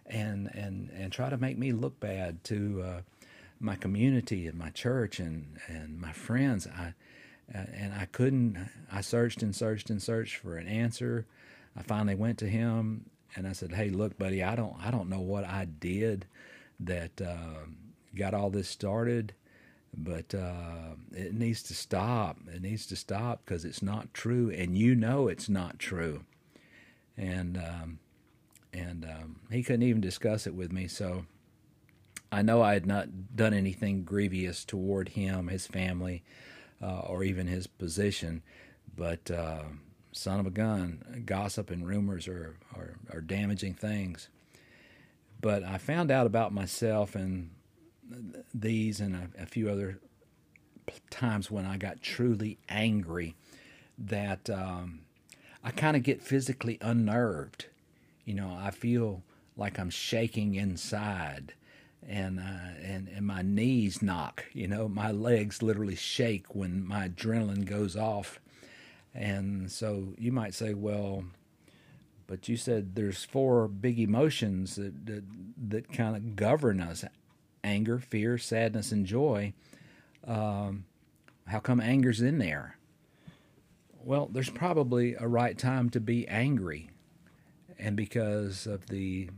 [0.05, 3.01] and, and, and try to make me look bad to uh,
[3.59, 6.67] my community and my church and, and my friends?
[6.67, 6.93] I,
[7.53, 11.25] uh, and I couldn't, I searched and searched and searched for an answer.
[11.77, 15.09] I finally went to him and I said, Hey, look, buddy, I don't, I don't
[15.09, 16.25] know what I did
[16.79, 17.65] that uh,
[18.15, 19.33] got all this started
[19.97, 22.37] but uh, it needs to stop.
[22.53, 26.23] It needs to stop because it's not true, and you know it's not true.
[27.17, 27.99] And um,
[28.71, 30.87] and um, he couldn't even discuss it with me.
[30.87, 31.25] So
[32.31, 36.23] I know I had not done anything grievous toward him, his family,
[36.81, 38.43] uh, or even his position.
[38.95, 39.63] But uh,
[40.11, 44.29] son of a gun, gossip and rumors are, are, are damaging things.
[45.39, 47.51] But I found out about myself and
[48.53, 49.99] these and a, a few other
[51.09, 53.35] times when I got truly angry
[53.97, 55.01] that um,
[55.63, 57.65] I kind of get physically unnerved.
[58.25, 59.23] You know, I feel
[59.55, 61.53] like I'm shaking inside
[62.07, 64.45] and uh, and and my knees knock.
[64.53, 68.39] You know, my legs literally shake when my adrenaline goes off.
[69.13, 71.23] And so you might say, well,
[72.27, 75.23] but you said there's four big emotions that that,
[75.69, 77.03] that kind of govern us:
[77.67, 79.53] anger, fear, sadness, and joy.
[80.25, 80.85] Um,
[81.45, 82.77] how come anger's in there?
[84.03, 86.89] Well, there's probably a right time to be angry.
[87.77, 89.29] And because of the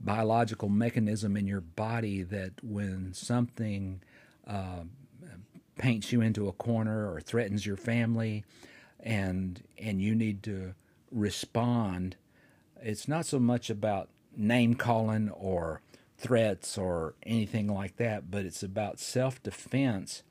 [0.00, 4.00] biological mechanism in your body that when something
[4.46, 4.84] uh,
[5.76, 8.44] paints you into a corner or threatens your family
[9.00, 10.74] and and you need to
[11.10, 12.16] respond
[12.80, 15.80] it's not so much about name calling or
[16.18, 20.22] threats or anything like that, but it's about self defense.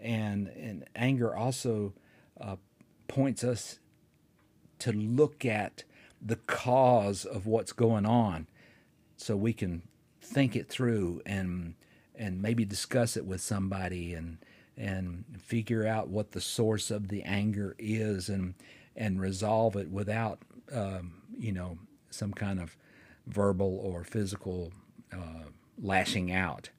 [0.00, 1.94] And, and anger also
[2.40, 2.56] uh,
[3.08, 3.78] points us
[4.80, 5.84] to look at
[6.20, 8.46] the cause of what's going on
[9.16, 9.82] so we can
[10.20, 11.74] think it through and
[12.14, 14.38] and maybe discuss it with somebody and
[14.76, 18.54] and figure out what the source of the anger is and
[18.96, 20.40] and resolve it without
[20.72, 21.78] um, you know
[22.10, 22.76] some kind of
[23.26, 24.72] verbal or physical
[25.12, 25.48] uh,
[25.80, 26.70] lashing out.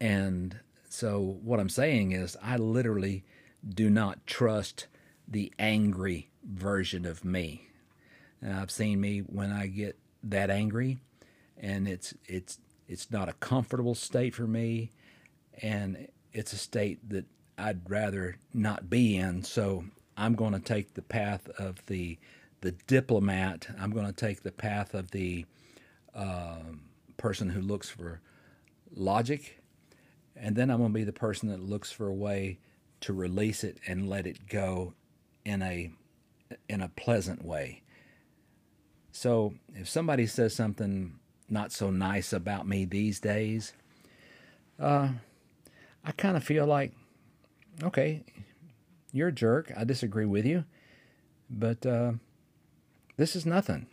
[0.00, 3.24] And so what I'm saying is, I literally
[3.68, 4.86] do not trust
[5.26, 7.68] the angry version of me.
[8.40, 10.98] And I've seen me when I get that angry,
[11.56, 14.92] and it's it's it's not a comfortable state for me,
[15.60, 17.26] and it's a state that
[17.58, 19.42] I'd rather not be in.
[19.42, 19.84] So
[20.16, 22.18] I'm going to take the path of the
[22.60, 23.68] the diplomat.
[23.78, 25.46] I'm going to take the path of the
[26.18, 26.56] uh,
[27.16, 28.20] person who looks for
[28.94, 29.62] logic,
[30.36, 32.58] and then I'm going to be the person that looks for a way
[33.00, 34.94] to release it and let it go
[35.44, 35.92] in a
[36.68, 37.82] in a pleasant way.
[39.12, 43.72] So if somebody says something not so nice about me these days,
[44.78, 45.08] uh,
[46.04, 46.92] I kind of feel like,
[47.82, 48.24] okay,
[49.12, 49.72] you're a jerk.
[49.76, 50.64] I disagree with you,
[51.50, 52.12] but uh,
[53.16, 53.86] this is nothing.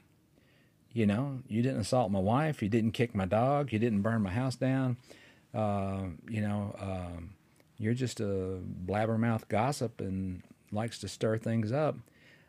[0.96, 2.64] You know, you didn't assault my wife.
[2.64, 3.74] You didn't kick my dog.
[3.74, 4.96] You didn't burn my house down.
[5.54, 7.32] Uh, you know, um,
[7.78, 11.98] you're just a blabbermouth gossip and likes to stir things up.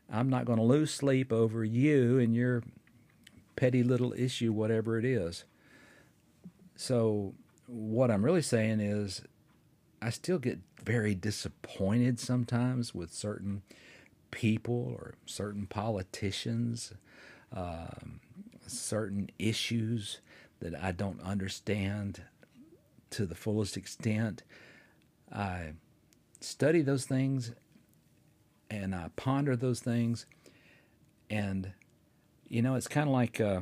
[0.09, 2.63] I'm not going to lose sleep over you and your
[3.57, 5.43] petty little issue, whatever it is.
[6.77, 7.35] So,
[7.67, 9.23] what I'm really saying is,
[10.01, 13.63] I still get very disappointed sometimes with certain
[14.31, 16.93] people or certain politicians,
[17.53, 18.21] um,
[18.67, 20.21] certain issues
[20.61, 22.23] that I don't understand
[23.11, 24.43] to the fullest extent.
[25.33, 25.73] I
[26.41, 27.53] study those things
[28.71, 30.27] and I ponder those things.
[31.31, 31.73] And,
[32.49, 33.61] you know, it's kind of like, uh,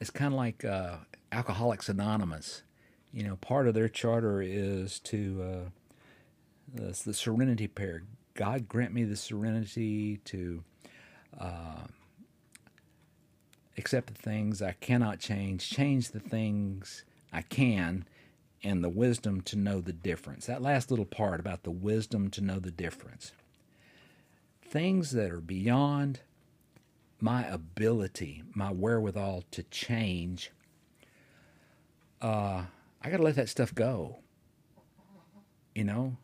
[0.00, 0.96] it's kind of like uh,
[1.32, 2.62] Alcoholics Anonymous.
[3.12, 8.02] You know, part of their charter is to, uh, the serenity prayer.
[8.34, 10.62] God grant me the serenity to
[11.40, 11.86] uh,
[13.78, 18.04] accept the things I cannot change, change the things I can,
[18.62, 20.46] and the wisdom to know the difference.
[20.46, 23.32] That last little part about the wisdom to know the difference.
[24.62, 26.20] Things that are beyond
[27.20, 30.50] my ability, my wherewithal to change,
[32.20, 32.64] uh,
[33.00, 34.18] I got to let that stuff go.
[35.74, 36.16] You know,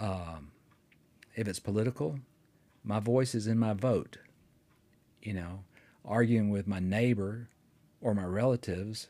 [0.00, 0.52] um,
[1.34, 2.18] if it's political,
[2.82, 4.16] my voice is in my vote.
[5.22, 5.64] You know,
[6.08, 7.48] arguing with my neighbor
[8.00, 9.08] or my relatives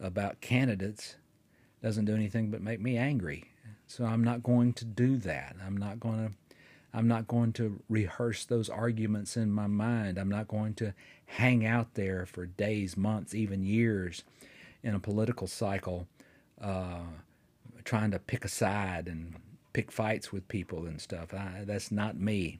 [0.00, 1.16] about candidates
[1.82, 3.44] doesn't do anything but make me angry.
[3.86, 5.56] So I'm not going to do that.
[5.64, 6.34] I'm not going to
[6.94, 10.18] I'm not going to rehearse those arguments in my mind.
[10.18, 10.92] I'm not going to
[11.24, 14.24] hang out there for days, months, even years
[14.82, 16.06] in a political cycle
[16.60, 17.00] uh,
[17.84, 19.36] trying to pick a side and
[19.72, 21.32] pick fights with people and stuff.
[21.32, 22.58] I, that's not me.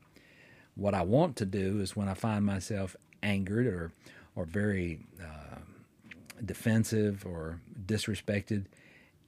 [0.75, 3.93] What I want to do is when I find myself angered or
[4.35, 5.59] or very uh,
[6.45, 8.65] defensive or disrespected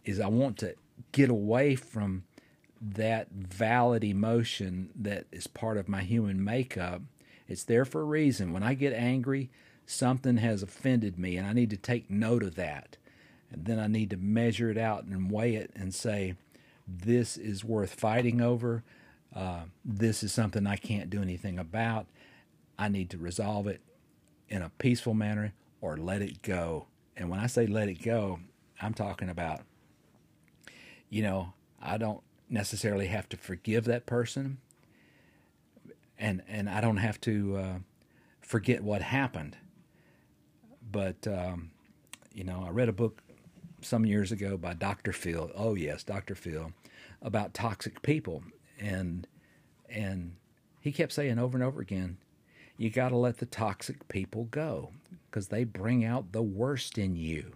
[0.05, 0.75] is I want to
[1.13, 2.25] get away from
[2.81, 7.03] that valid emotion that is part of my human makeup.
[7.49, 8.53] It's there for a reason.
[8.53, 9.51] When I get angry,
[9.87, 12.97] something has offended me, and I need to take note of that.
[13.51, 16.35] And then I need to measure it out and weigh it and say,
[16.87, 18.83] this is worth fighting over.
[19.35, 22.07] Uh, this is something I can't do anything about.
[22.79, 23.81] I need to resolve it
[24.49, 26.87] in a peaceful manner or let it go.
[27.17, 28.41] And when I say let it go,
[28.81, 29.63] I'm talking about,
[31.09, 34.59] you know, I don't necessarily have to forgive that person,
[36.19, 37.79] and and I don't have to uh,
[38.41, 39.57] forget what happened.
[40.91, 41.71] But um,
[42.33, 43.23] you know, I read a book
[43.81, 45.13] some years ago by Dr.
[45.13, 45.51] Phil.
[45.55, 46.35] Oh yes, Dr.
[46.35, 46.73] Phil,
[47.23, 48.43] about toxic people,
[48.79, 49.27] and
[49.89, 50.37] and
[50.81, 52.19] he kept saying over and over again,
[52.77, 54.91] you got to let the toxic people go
[55.31, 57.53] because they bring out the worst in you.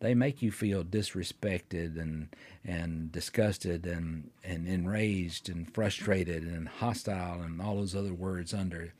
[0.00, 2.28] They make you feel disrespected and
[2.64, 8.92] and disgusted and and enraged and frustrated and hostile and all those other words under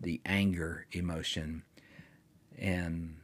[0.00, 1.62] the anger emotion.
[2.58, 3.16] And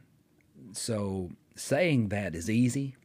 [0.71, 2.95] so saying that is easy.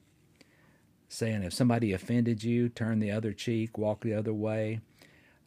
[1.08, 4.80] Saying if somebody offended you, turn the other cheek, walk the other way.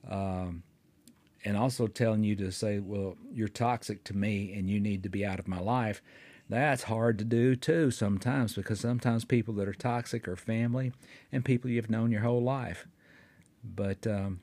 [0.09, 0.63] Um,
[1.43, 5.09] and also telling you to say, well, you're toxic to me and you need to
[5.09, 6.01] be out of my life,
[6.49, 10.91] that's hard to do too sometimes because sometimes people that are toxic are family
[11.31, 12.87] and people you've known your whole life.
[13.63, 14.41] But um,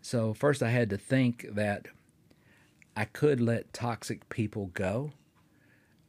[0.00, 1.86] so first I had to think that
[2.96, 5.12] I could let toxic people go,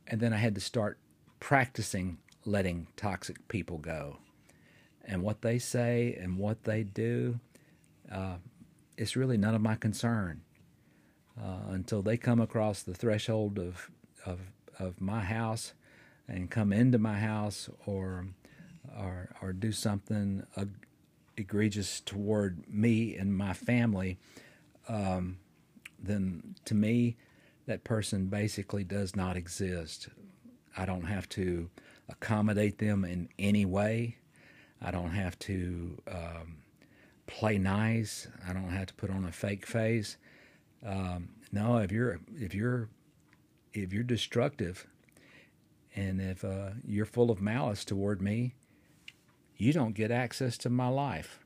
[0.07, 0.99] and then I had to start
[1.39, 4.17] practicing letting toxic people go.
[5.03, 7.39] And what they say and what they do,
[8.11, 8.35] uh,
[8.97, 10.41] it's really none of my concern
[11.41, 13.89] uh, until they come across the threshold of,
[14.25, 14.39] of,
[14.79, 15.73] of my house
[16.27, 18.27] and come into my house or
[18.97, 20.43] or or do something
[21.37, 24.17] egregious toward me and my family,
[24.87, 25.37] um,
[25.99, 27.17] then to me,
[27.65, 30.09] that person basically does not exist.
[30.77, 31.69] I don't have to
[32.09, 34.17] accommodate them in any way.
[34.81, 36.57] I don't have to um,
[37.27, 38.27] play nice.
[38.47, 40.17] I don't have to put on a fake face.
[40.85, 42.89] Um, no, if you're if you're
[43.73, 44.87] if you're destructive,
[45.95, 48.53] and if uh, you're full of malice toward me,
[49.57, 51.39] you don't get access to my life.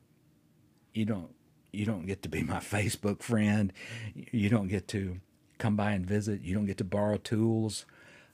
[0.92, 1.34] You don't
[1.72, 3.72] you don't get to be my Facebook friend.
[4.14, 5.20] You don't get to
[5.58, 6.42] come by and visit.
[6.42, 7.86] You don't get to borrow tools.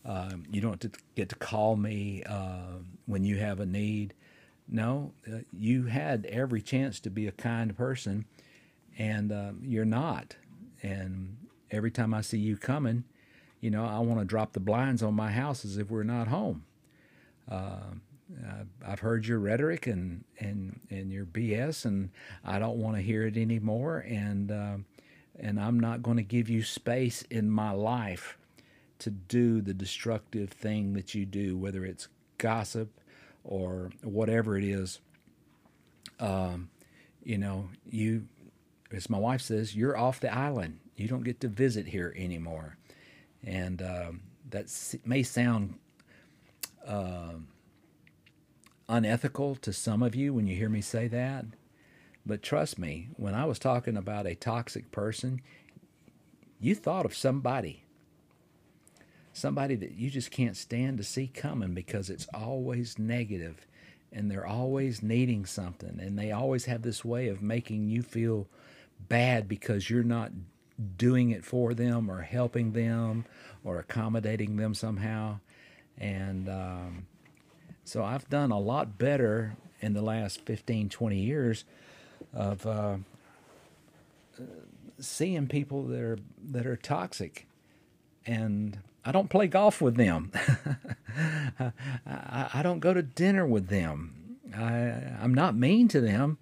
[0.04, 0.84] Um, you don't
[1.16, 4.14] get to call me uh, when you have a need.
[4.68, 8.24] No, uh, you had every chance to be a kind person,
[8.98, 10.36] and uh, you're not.
[10.82, 11.36] And
[11.70, 13.04] every time I see you coming,
[13.60, 16.28] you know, I want to drop the blinds on my house as if we're not
[16.28, 16.64] home.
[17.50, 17.92] Uh,
[18.84, 22.10] I've heard your rhetoric and, and, and your BS, and
[22.44, 24.04] I don't want to hear it anymore.
[24.08, 24.76] And uh,
[25.38, 28.38] and I'm not going to give you space in my life
[28.98, 32.08] to do the destructive thing that you do, whether it's
[32.38, 33.00] gossip
[33.46, 35.00] or whatever it is.
[36.18, 36.68] Um,
[37.22, 38.26] you know, you,
[38.92, 40.80] as my wife says, you're off the island.
[40.96, 42.76] You don't get to visit here anymore.
[43.44, 44.66] And um, that
[45.04, 45.74] may sound
[46.86, 47.34] uh,
[48.88, 51.44] unethical to some of you when you hear me say that.
[52.24, 55.40] But trust me, when I was talking about a toxic person,
[56.58, 57.84] you thought of somebody.
[59.36, 63.66] Somebody that you just can't stand to see coming because it's always negative
[64.10, 68.46] and they're always needing something and they always have this way of making you feel
[69.10, 70.32] bad because you're not
[70.96, 73.26] doing it for them or helping them
[73.62, 75.38] or accommodating them somehow.
[75.98, 77.06] And um,
[77.84, 81.66] so I've done a lot better in the last 15, 20 years
[82.32, 82.96] of uh,
[84.98, 86.18] seeing people that are
[86.52, 87.46] that are toxic,
[88.24, 90.32] and I don't play golf with them.
[91.60, 94.38] I, I, don't go to dinner with them.
[94.52, 96.38] I I'm not mean to them,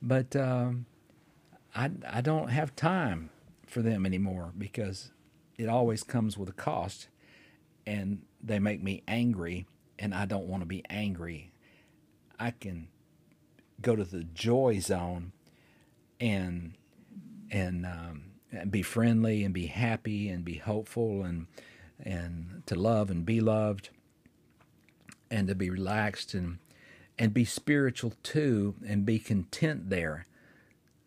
[0.00, 0.86] but um,
[1.74, 3.28] I I don't have time
[3.66, 5.12] for them anymore because
[5.58, 7.08] it always comes with a cost,
[7.86, 9.66] and they make me angry,
[9.98, 11.52] and I don't want to be angry.
[12.40, 12.88] I can
[13.82, 15.32] go to the joy zone
[16.18, 16.72] and
[17.50, 21.46] and um, and be friendly and be happy and be hopeful and
[22.02, 23.90] and to love and be loved
[25.30, 26.58] and to be relaxed and
[27.18, 30.26] and be spiritual too and be content there.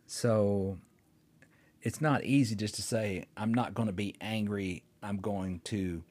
[0.07, 0.79] So
[1.81, 4.83] it's not easy just to say I'm not going to be angry.
[5.03, 6.03] I'm going to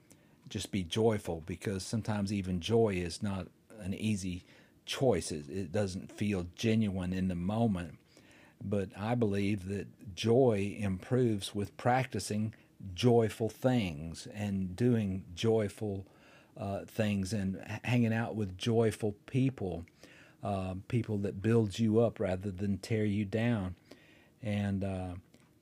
[0.49, 3.49] just be joyful because sometimes even joy is not
[3.81, 4.45] an easy
[4.87, 5.31] choice.
[5.31, 7.99] It, it doesn't feel genuine in the moment.
[8.63, 12.55] But I believe that joy improves with practicing
[12.95, 16.07] joyful things and doing joyful
[16.57, 19.85] uh, things and hanging out with joyful people,
[20.43, 23.75] uh, people that build you up rather than tear you down.
[24.43, 25.15] And uh,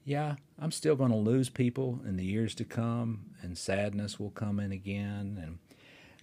[0.04, 4.30] yeah, I'm still going to lose people in the years to come, and sadness will
[4.30, 5.58] come in again, and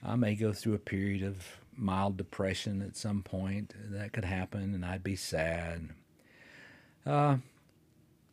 [0.04, 3.74] I may go through a period of mild depression at some point.
[3.92, 5.90] That could happen, and I'd be sad.
[7.06, 7.38] Uh,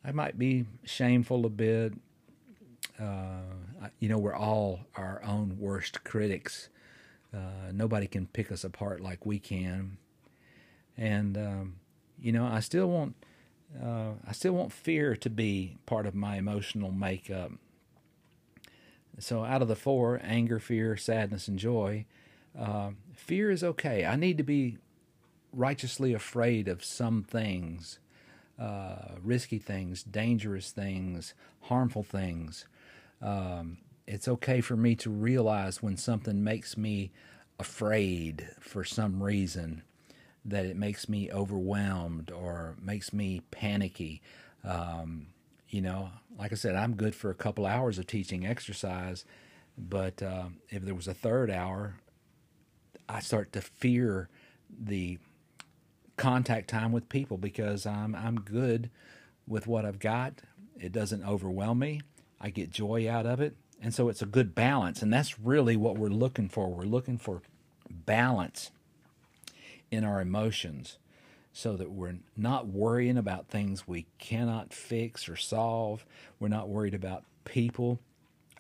[0.04, 1.94] I might be shameful a bit.
[3.00, 6.68] Uh, you know, we're all our own worst critics.
[7.32, 9.96] Uh, nobody can pick us apart like we can.
[10.96, 11.76] And um,
[12.20, 13.14] you know, I still want,
[13.82, 17.52] uh, I still want fear to be part of my emotional makeup.
[19.18, 22.06] So, out of the four anger, fear, sadness, and joy
[22.58, 24.04] uh, fear is okay.
[24.04, 24.78] I need to be
[25.52, 27.98] righteously afraid of some things
[28.58, 31.32] uh, risky things, dangerous things,
[31.62, 32.66] harmful things.
[33.22, 37.12] Um, it's okay for me to realize when something makes me
[37.58, 39.82] afraid for some reason,
[40.44, 44.22] that it makes me overwhelmed or makes me panicky.
[44.64, 45.28] Um,
[45.68, 49.24] you know, like I said, I'm good for a couple hours of teaching exercise,
[49.76, 51.96] but uh, if there was a third hour,
[53.08, 54.28] I start to fear
[54.68, 55.18] the
[56.16, 58.90] contact time with people because I'm I'm good
[59.46, 60.42] with what I've got.
[60.78, 62.00] It doesn't overwhelm me.
[62.40, 63.56] I get joy out of it.
[63.82, 65.02] And so it's a good balance.
[65.02, 66.68] And that's really what we're looking for.
[66.68, 67.42] We're looking for
[67.88, 68.70] balance
[69.90, 70.98] in our emotions
[71.52, 76.04] so that we're not worrying about things we cannot fix or solve.
[76.38, 77.98] We're not worried about people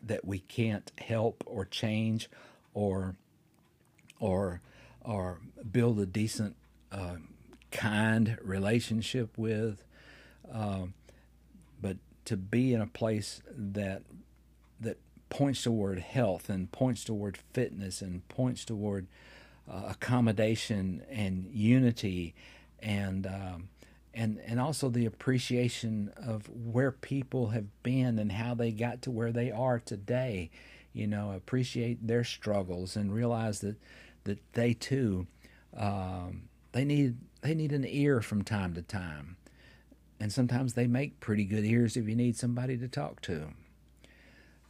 [0.02, 2.28] that we can't help or change
[2.74, 3.14] or
[4.18, 4.60] or
[5.02, 6.56] or build a decent,
[6.92, 7.16] uh,
[7.70, 9.84] kind relationship with.
[10.52, 10.94] Um,
[12.30, 14.02] to be in a place that
[14.78, 14.98] that
[15.30, 19.08] points toward health and points toward fitness and points toward
[19.68, 22.32] uh, accommodation and unity
[22.78, 23.68] and um,
[24.14, 29.10] and and also the appreciation of where people have been and how they got to
[29.10, 30.50] where they are today.
[30.92, 33.74] You know, appreciate their struggles and realize that
[34.22, 35.26] that they too
[35.76, 39.36] um, they need they need an ear from time to time,
[40.20, 43.48] and sometimes they make pretty good ears if you need somebody to talk to.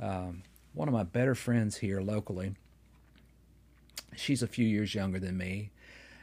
[0.01, 2.55] Um, one of my better friends here locally,
[4.16, 5.70] she's a few years younger than me,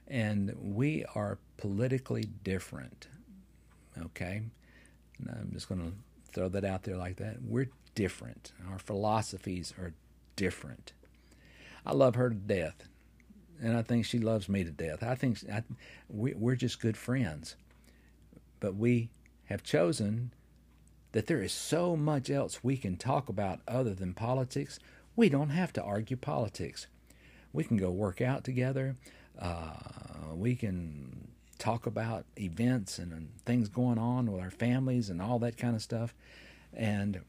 [0.08, 3.08] and we are politically different.
[4.02, 4.44] Okay?
[5.28, 7.38] I'm just going to throw that out there like that.
[7.44, 8.54] We're different.
[8.72, 9.94] Our philosophies are
[10.36, 10.94] different.
[11.86, 12.88] I love her to death,
[13.62, 15.04] and I think she loves me to death.
[15.04, 15.64] I think I,
[16.10, 17.56] we, we're just good friends.
[18.60, 19.10] But we
[19.48, 20.32] have chosen
[21.12, 24.80] that there is so much else we can talk about other than politics.
[25.16, 26.88] We don't have to argue politics.
[27.54, 28.96] We can go work out together.
[29.40, 29.74] Uh,
[30.36, 35.40] we can talk about events and, and, things going on with our families and all
[35.40, 36.14] that kind of stuff.
[36.74, 37.22] And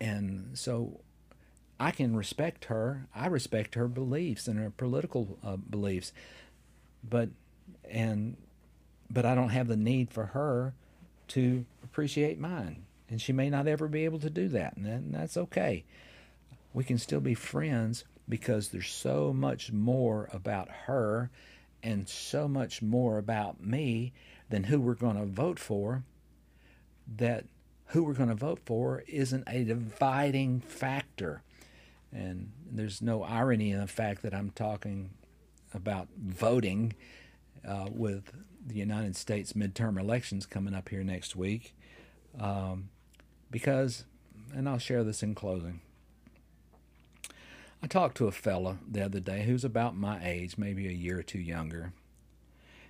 [0.00, 1.00] and so
[1.80, 3.06] I can respect her.
[3.14, 6.12] I respect her beliefs and her political uh, beliefs,
[7.02, 7.30] but
[7.88, 8.36] and
[9.10, 10.74] but I don't have the need for her
[11.28, 15.36] to appreciate mine, and she may not ever be able to do that, and that's
[15.36, 15.84] okay.
[16.72, 21.30] We can still be friends because there's so much more about her
[21.82, 24.12] and so much more about me
[24.48, 26.04] than who we're going to vote for
[27.16, 27.44] that
[27.86, 31.42] who we're going to vote for isn't a dividing factor.
[32.12, 35.10] And there's no irony in the fact that I'm talking
[35.74, 36.94] about voting
[37.66, 38.32] uh, with
[38.66, 41.74] the United States midterm elections coming up here next week.
[42.38, 42.88] Um,
[43.50, 44.04] because,
[44.54, 45.80] and I'll share this in closing.
[47.82, 51.18] I talked to a fella the other day who's about my age, maybe a year
[51.18, 51.92] or two younger,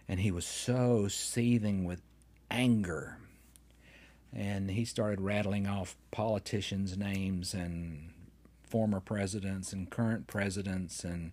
[0.07, 2.03] and he was so seething with
[2.51, 3.17] anger.
[4.35, 8.11] And he started rattling off politicians' names and
[8.63, 11.33] former presidents and current presidents and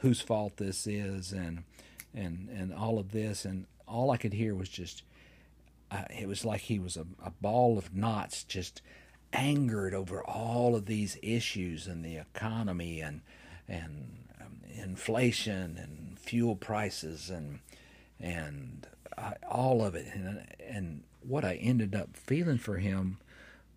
[0.00, 1.64] whose fault this is and
[2.14, 5.02] and and all of this and all I could hear was just
[5.90, 8.80] uh, it was like he was a, a ball of knots just
[9.32, 13.20] angered over all of these issues and the economy and
[13.68, 17.60] and um, inflation and fuel prices and
[18.18, 18.86] and
[19.16, 20.06] I, all of it.
[20.14, 23.18] And and what I ended up feeling for him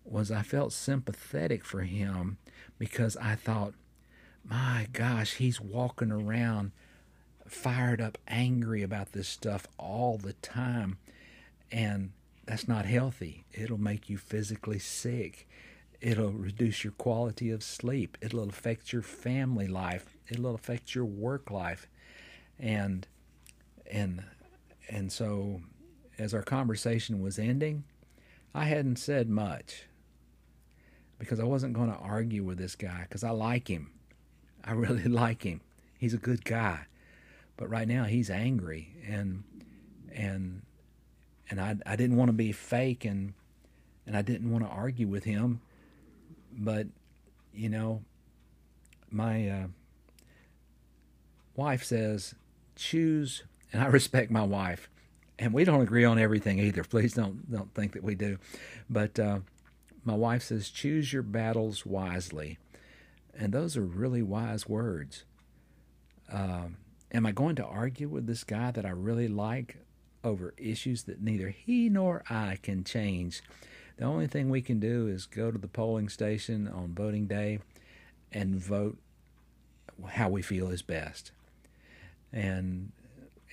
[0.04, 2.38] was I felt sympathetic for him
[2.78, 3.74] because I thought
[4.44, 6.72] my gosh he's walking around
[7.46, 10.98] fired up angry about this stuff all the time
[11.70, 12.12] and
[12.46, 13.44] that's not healthy.
[13.52, 15.48] It'll make you physically sick.
[16.00, 18.18] It'll reduce your quality of sleep.
[18.20, 20.16] It'll affect your family life.
[20.28, 21.88] It'll affect your work life.
[22.58, 23.06] And
[23.90, 24.22] and
[24.88, 25.62] and so
[26.18, 27.84] as our conversation was ending,
[28.54, 29.84] I hadn't said much
[31.18, 33.90] because I wasn't going to argue with this guy because I like him.
[34.62, 35.60] I really like him.
[35.98, 36.86] He's a good guy.
[37.56, 39.44] But right now he's angry and
[40.12, 40.62] and
[41.50, 43.34] and I I didn't want to be fake and
[44.06, 45.60] and I didn't want to argue with him,
[46.52, 46.86] but
[47.52, 48.02] you know,
[49.10, 49.66] my uh,
[51.54, 52.34] wife says
[52.76, 54.88] choose, and I respect my wife,
[55.38, 56.84] and we don't agree on everything either.
[56.84, 58.38] Please don't don't think that we do,
[58.90, 59.40] but uh,
[60.04, 62.58] my wife says choose your battles wisely,
[63.36, 65.24] and those are really wise words.
[66.30, 66.68] Uh,
[67.14, 69.76] am I going to argue with this guy that I really like
[70.24, 73.42] over issues that neither he nor I can change.
[73.96, 77.60] The only thing we can do is go to the polling station on voting day
[78.32, 78.98] and vote
[80.08, 81.30] how we feel is best.
[82.32, 82.90] And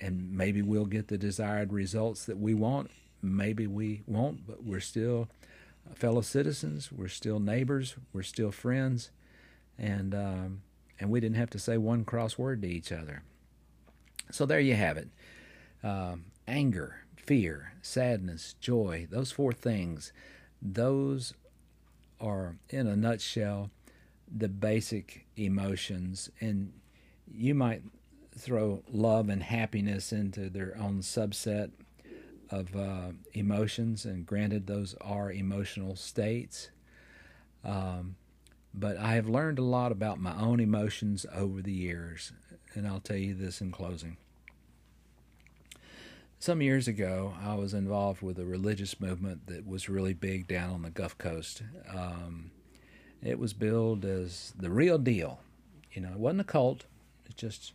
[0.00, 2.90] and maybe we'll get the desired results that we want.
[3.22, 5.28] Maybe we won't, but we're still
[5.94, 6.90] fellow citizens.
[6.90, 7.94] We're still neighbors.
[8.12, 9.10] We're still friends,
[9.78, 10.62] and um,
[10.98, 13.22] and we didn't have to say one cross word to each other.
[14.30, 15.08] So there you have it.
[15.82, 20.12] Um, anger, fear, sadness, joy, those four things,
[20.60, 21.34] those
[22.20, 23.70] are, in a nutshell,
[24.34, 26.30] the basic emotions.
[26.40, 26.72] And
[27.30, 27.82] you might
[28.36, 31.72] throw love and happiness into their own subset
[32.50, 36.70] of uh, emotions, and granted, those are emotional states.
[37.64, 38.16] Um,
[38.74, 42.32] But I have learned a lot about my own emotions over the years,
[42.74, 44.16] and I'll tell you this in closing.
[46.38, 50.70] Some years ago, I was involved with a religious movement that was really big down
[50.70, 51.62] on the Gulf Coast.
[51.88, 52.50] Um,
[53.22, 55.38] it was billed as the real deal.
[55.92, 56.84] You know, it wasn't a cult.
[57.26, 57.72] It's just,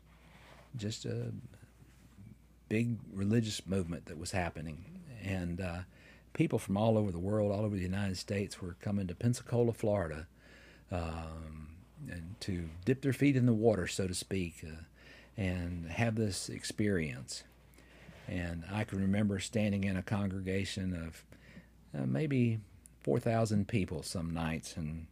[0.75, 1.31] just a
[2.67, 4.83] big religious movement that was happening,
[5.23, 5.77] and uh,
[6.33, 9.71] people from all over the world, all over the United States, were coming to Pensacola,
[9.71, 10.27] Florida,
[10.91, 11.66] um,
[12.41, 14.83] to dip their feet in the water, so to speak, uh,
[15.35, 17.43] and have this experience.
[18.27, 21.23] And I can remember standing in a congregation of
[21.97, 22.59] uh, maybe
[23.01, 25.07] 4,000 people some nights, and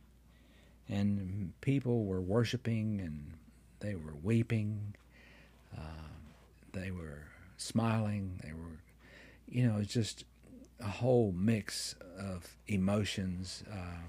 [0.88, 3.34] and people were worshiping, and
[3.80, 4.96] they were weeping,
[5.76, 6.10] uh,
[6.74, 7.24] they were
[7.58, 8.82] smiling, they were,
[9.48, 10.26] you know, it's just
[10.80, 13.64] a whole mix of emotions.
[13.72, 14.04] Uh,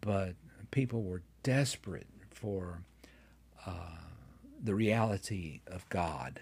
[0.00, 0.34] but
[0.70, 2.82] people were desperate for
[3.66, 3.98] uh,
[4.62, 6.40] the reality of God.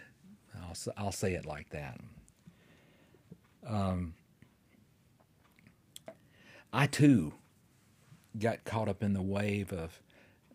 [0.63, 2.01] I'll, I'll say it like that.
[3.67, 4.15] Um,
[6.73, 7.35] I too
[8.39, 10.01] got caught up in the wave of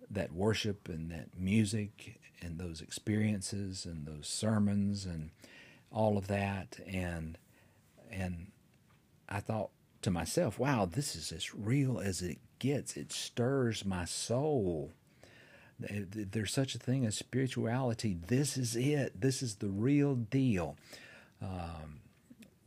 [0.10, 5.32] that worship and that music and those experiences and those sermons and
[5.92, 7.38] all of that and
[8.12, 8.48] and
[9.28, 9.72] I thought
[10.04, 12.98] to myself, wow, this is as real as it gets.
[12.98, 14.92] It stirs my soul.
[15.80, 18.18] There's such a thing as spirituality.
[18.28, 19.20] This is it.
[19.20, 20.78] This is the real deal.
[21.42, 22.00] Um,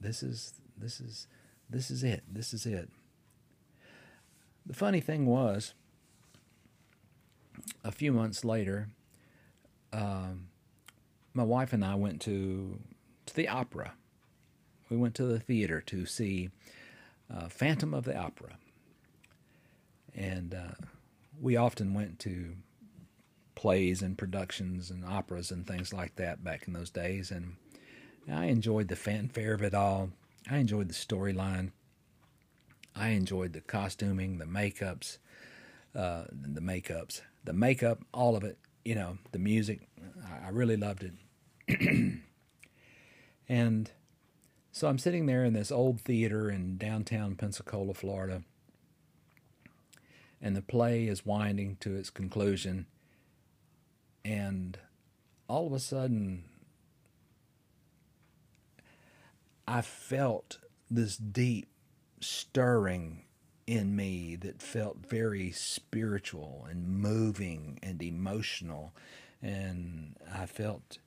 [0.01, 1.27] this is this is
[1.71, 2.23] this is it.
[2.31, 2.91] This is it.
[4.67, 5.73] The funny thing was,
[7.83, 8.89] a few months later,
[9.93, 10.49] um,
[11.33, 12.79] my wife and I went to
[13.27, 13.93] to the opera.
[14.91, 16.51] We went to the theater to see
[17.35, 18.57] uh, Phantom of the Opera,
[20.19, 20.75] and uh,
[21.41, 22.57] we often went to
[23.55, 27.55] plays and productions and operas and things like that back in those days, and
[28.31, 30.11] I enjoyed the fanfare of it all.
[30.51, 31.71] I enjoyed the storyline.
[32.95, 35.19] I enjoyed the costuming, the makeups,
[35.95, 38.59] uh, the makeups, the makeup, all of it.
[38.85, 39.87] You know, the music.
[40.45, 41.13] I really loved it.
[43.49, 43.91] and
[44.73, 48.43] so I'm sitting there in this old theater in downtown Pensacola, Florida,
[50.41, 52.87] and the play is winding to its conclusion.
[54.25, 54.79] And
[55.49, 56.45] all of a sudden,
[59.67, 60.59] I felt
[60.91, 61.69] this deep
[62.21, 63.25] stirring
[63.67, 68.95] in me that felt very spiritual and moving and emotional.
[69.43, 70.99] And I felt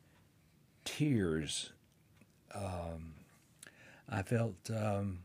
[0.86, 1.74] tears.
[2.54, 3.14] Um,
[4.08, 5.20] I felt um,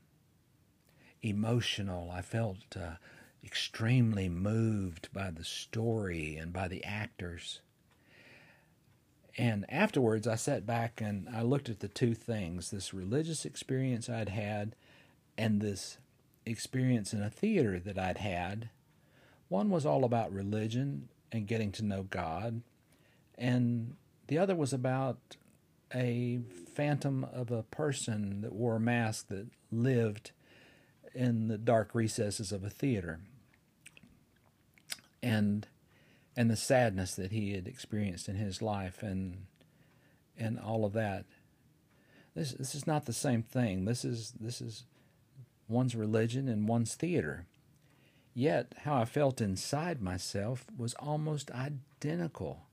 [1.22, 2.10] emotional.
[2.10, 2.96] I felt uh,
[3.44, 7.60] extremely moved by the story and by the actors.
[9.38, 14.08] And afterwards, I sat back and I looked at the two things this religious experience
[14.08, 14.74] I'd had
[15.36, 15.98] and this
[16.46, 18.70] experience in a theater that I'd had.
[19.48, 22.62] One was all about religion and getting to know God,
[23.36, 23.96] and
[24.28, 25.36] the other was about
[25.94, 26.40] a
[26.74, 30.32] phantom of a person that wore a mask that lived
[31.16, 33.20] in the dark recesses of a theater.
[35.22, 35.66] And
[36.36, 39.46] and the sadness that he had experienced in his life and
[40.38, 41.24] and all of that.
[42.34, 43.86] This this is not the same thing.
[43.86, 44.84] This is this is
[45.68, 47.46] one's religion and one's theater.
[48.34, 52.66] Yet how I felt inside myself was almost identical.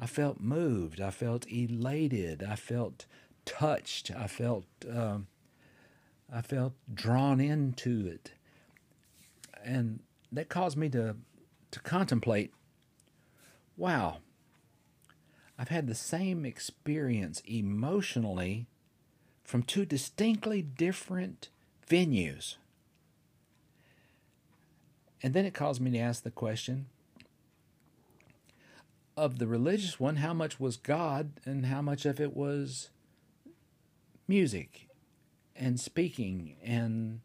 [0.00, 1.00] I felt moved.
[1.00, 2.42] I felt elated.
[2.42, 3.06] I felt
[3.44, 4.10] touched.
[4.10, 5.28] I felt um,
[6.32, 8.32] I felt drawn into it,
[9.64, 10.00] and
[10.30, 11.16] that caused me to
[11.70, 12.52] to contemplate.
[13.76, 14.18] Wow,
[15.58, 18.66] I've had the same experience emotionally
[19.44, 21.48] from two distinctly different
[21.88, 22.56] venues.
[25.22, 26.86] And then it caused me to ask the question
[29.16, 32.90] of the religious one, how much was God and how much of it was
[34.28, 34.87] music
[35.58, 37.20] and speaking and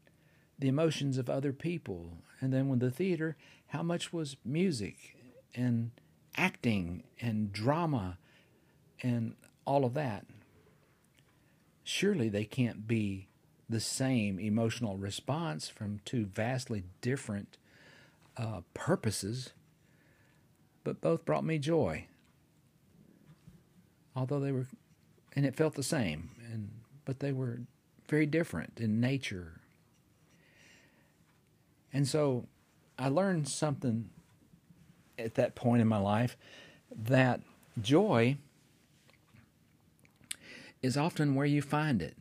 [0.60, 2.18] the emotions of other people.
[2.42, 5.16] And then with the theater, how much was music
[5.56, 5.92] and
[6.36, 8.18] acting and drama
[9.02, 10.26] and all of that.
[11.84, 13.28] Surely they can't be
[13.70, 17.58] the same emotional response from two vastly different
[18.36, 19.54] uh, purposes
[20.84, 22.06] but both brought me joy.
[24.16, 24.68] Although they were,
[25.36, 26.70] and it felt the same, and
[27.06, 27.62] but they were
[28.08, 29.62] very different in nature.
[31.92, 32.48] And so,
[32.98, 34.10] I learned something
[35.18, 36.38] at that point in my life
[36.96, 37.42] that
[37.82, 38.38] joy
[40.82, 42.16] is often where you find it.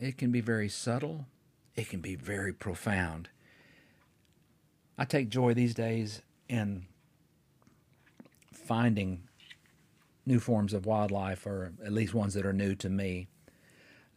[0.00, 1.26] It can be very subtle,
[1.74, 3.28] it can be very profound.
[4.98, 6.86] I take joy these days in
[8.52, 9.22] finding
[10.24, 13.28] new forms of wildlife, or at least ones that are new to me,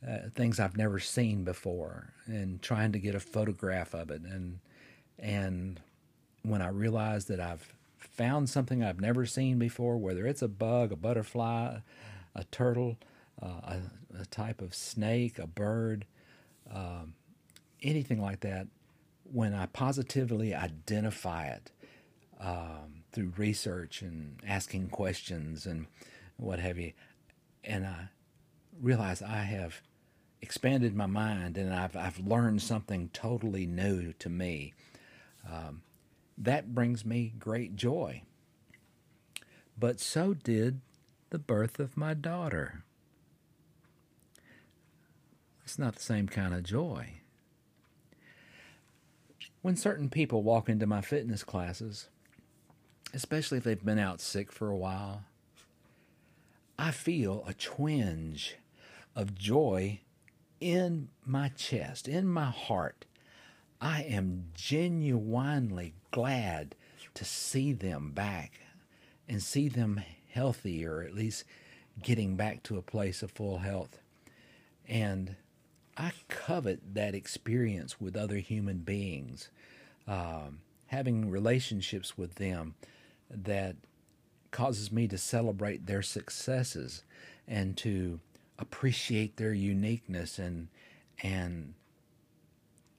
[0.07, 4.21] uh, things I've never seen before, and trying to get a photograph of it.
[4.21, 4.59] And
[5.17, 5.79] and
[6.43, 10.91] when I realize that I've found something I've never seen before, whether it's a bug,
[10.91, 11.77] a butterfly,
[12.35, 12.97] a turtle,
[13.41, 13.47] uh,
[14.15, 16.05] a, a, type of snake, a bird,
[16.73, 17.13] um,
[17.81, 18.67] anything like that,
[19.31, 21.71] when I positively identify it
[22.39, 25.87] um, through research and asking questions and
[26.37, 26.93] what have you,
[27.63, 28.09] and I
[28.81, 29.81] realize I have
[30.41, 34.73] expanded my mind and I've I've learned something totally new to me.
[35.49, 35.81] Um,
[36.37, 38.23] that brings me great joy.
[39.77, 40.81] But so did
[41.29, 42.83] the birth of my daughter.
[45.63, 47.19] It's not the same kind of joy.
[49.61, 52.07] When certain people walk into my fitness classes,
[53.13, 55.23] especially if they've been out sick for a while,
[56.77, 58.55] I feel a twinge
[59.15, 59.99] of joy
[60.59, 63.05] in my chest, in my heart.
[63.81, 66.75] I am genuinely glad
[67.13, 68.59] to see them back
[69.27, 70.01] and see them
[70.31, 71.45] healthy or at least
[72.01, 73.99] getting back to a place of full health.
[74.87, 75.35] And
[75.95, 79.49] I covet that experience with other human beings,
[80.07, 82.75] um, having relationships with them
[83.29, 83.75] that
[84.51, 87.03] causes me to celebrate their successes
[87.47, 88.19] and to
[88.59, 90.67] appreciate their uniqueness and
[91.23, 91.73] and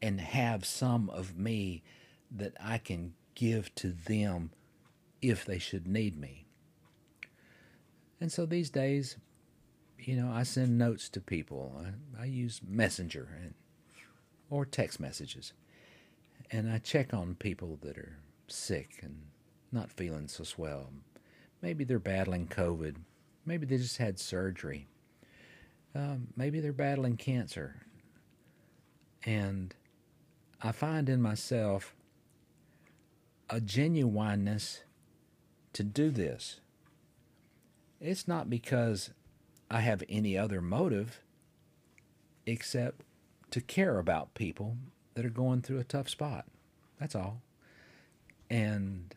[0.02, 1.82] and have some of me
[2.30, 4.50] that I can give to them
[5.20, 6.46] if they should need me.
[8.20, 9.16] And so these days,
[9.98, 11.84] you know, I send notes to people.
[12.18, 13.54] I, I use Messenger and,
[14.48, 15.52] or text messages.
[16.50, 19.16] And I check on people that are sick and
[19.70, 20.90] not feeling so swell.
[21.62, 22.96] Maybe they're battling COVID.
[23.44, 24.88] Maybe they just had surgery.
[25.95, 27.76] Um, maybe they're battling cancer.
[29.24, 29.74] And
[30.62, 31.95] I find in myself
[33.49, 34.82] a genuineness
[35.72, 36.61] to do this.
[38.01, 39.11] It's not because
[39.70, 41.20] I have any other motive
[42.47, 43.03] except
[43.51, 44.76] to care about people
[45.14, 46.47] that are going through a tough spot.
[46.99, 47.43] That's all.
[48.49, 49.14] And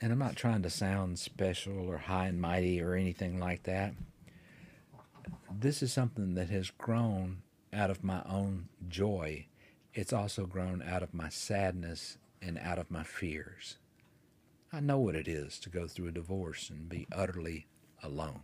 [0.00, 3.94] and I'm not trying to sound special or high and mighty or anything like that.
[5.50, 7.42] This is something that has grown
[7.72, 9.46] out of my own joy.
[9.94, 13.78] It's also grown out of my sadness and out of my fears.
[14.72, 17.66] I know what it is to go through a divorce and be utterly
[18.02, 18.40] alone.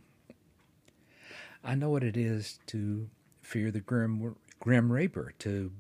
[1.63, 3.09] I know what it is to
[3.43, 5.73] fear the grim, grim reaper, to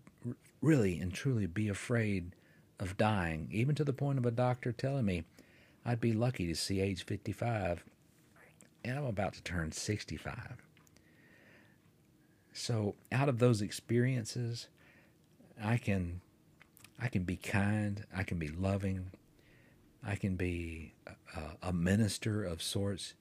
[0.60, 2.34] really and truly be afraid
[2.78, 5.24] of dying, even to the point of a doctor telling me
[5.84, 7.84] I'd be lucky to see age 55,
[8.84, 10.63] and I'm about to turn 65.
[12.56, 14.68] So, out of those experiences,
[15.62, 16.20] I can
[17.00, 19.10] I can be kind, I can be loving,
[20.06, 20.94] I can be
[21.34, 23.14] a, a minister of sorts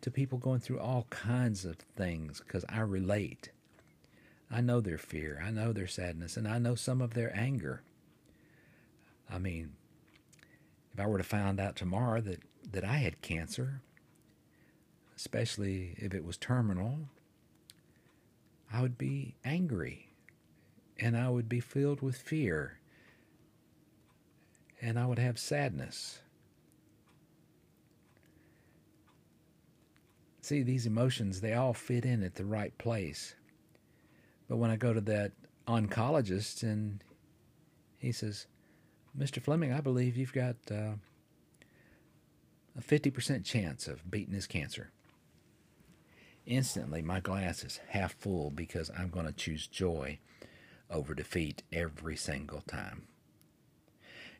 [0.00, 3.50] to people going through all kinds of things because I relate.
[4.50, 7.82] I know their fear, I know their sadness, and I know some of their anger.
[9.30, 9.74] I mean,
[10.92, 12.40] if I were to find out tomorrow that,
[12.72, 13.80] that I had cancer,
[15.16, 17.08] especially if it was terminal,
[18.72, 20.08] I would be angry
[20.98, 22.78] and I would be filled with fear
[24.80, 26.20] and I would have sadness.
[30.40, 33.34] See, these emotions, they all fit in at the right place.
[34.48, 35.32] But when I go to that
[35.68, 37.04] oncologist and
[37.98, 38.46] he says,
[39.16, 39.40] Mr.
[39.40, 40.94] Fleming, I believe you've got uh,
[42.76, 44.90] a 50% chance of beating this cancer.
[46.46, 50.18] Instantly, my glass is half full because I'm going to choose joy
[50.90, 53.06] over defeat every single time.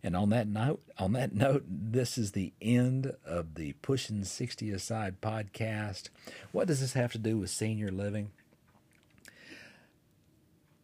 [0.03, 4.71] And on that note, on that note, this is the end of the Pushing 60
[4.73, 6.09] Aside podcast.
[6.51, 8.33] What does this have to do with senior living?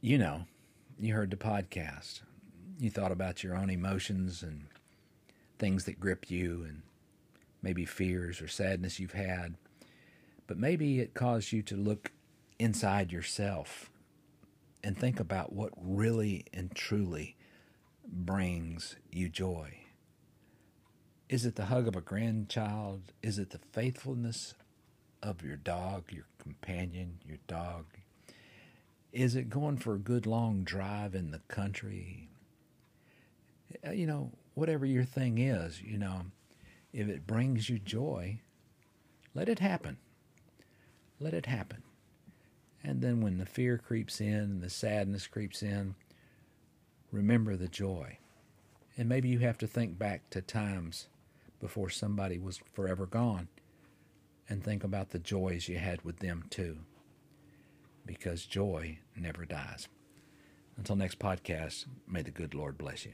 [0.00, 0.44] You know,
[1.00, 2.20] you heard the podcast.
[2.78, 4.66] You thought about your own emotions and
[5.58, 6.82] things that grip you and
[7.60, 9.56] maybe fears or sadness you've had.
[10.48, 12.10] But maybe it caused you to look
[12.58, 13.90] inside yourself
[14.82, 17.36] and think about what really and truly
[18.10, 19.80] brings you joy?
[21.28, 23.12] Is it the hug of a grandchild?
[23.22, 24.54] Is it the faithfulness
[25.22, 27.84] of your dog, your companion, your dog?
[29.12, 32.30] Is it going for a good long drive in the country?
[33.92, 36.22] You know, whatever your thing is, you know,
[36.94, 38.40] if it brings you joy,
[39.34, 39.98] let it happen.
[41.20, 41.82] Let it happen.
[42.82, 45.94] And then when the fear creeps in and the sadness creeps in,
[47.10, 48.18] remember the joy.
[48.96, 51.08] And maybe you have to think back to times
[51.60, 53.48] before somebody was forever gone
[54.48, 56.78] and think about the joys you had with them too.
[58.06, 59.88] Because joy never dies.
[60.76, 63.12] Until next podcast, may the good Lord bless you.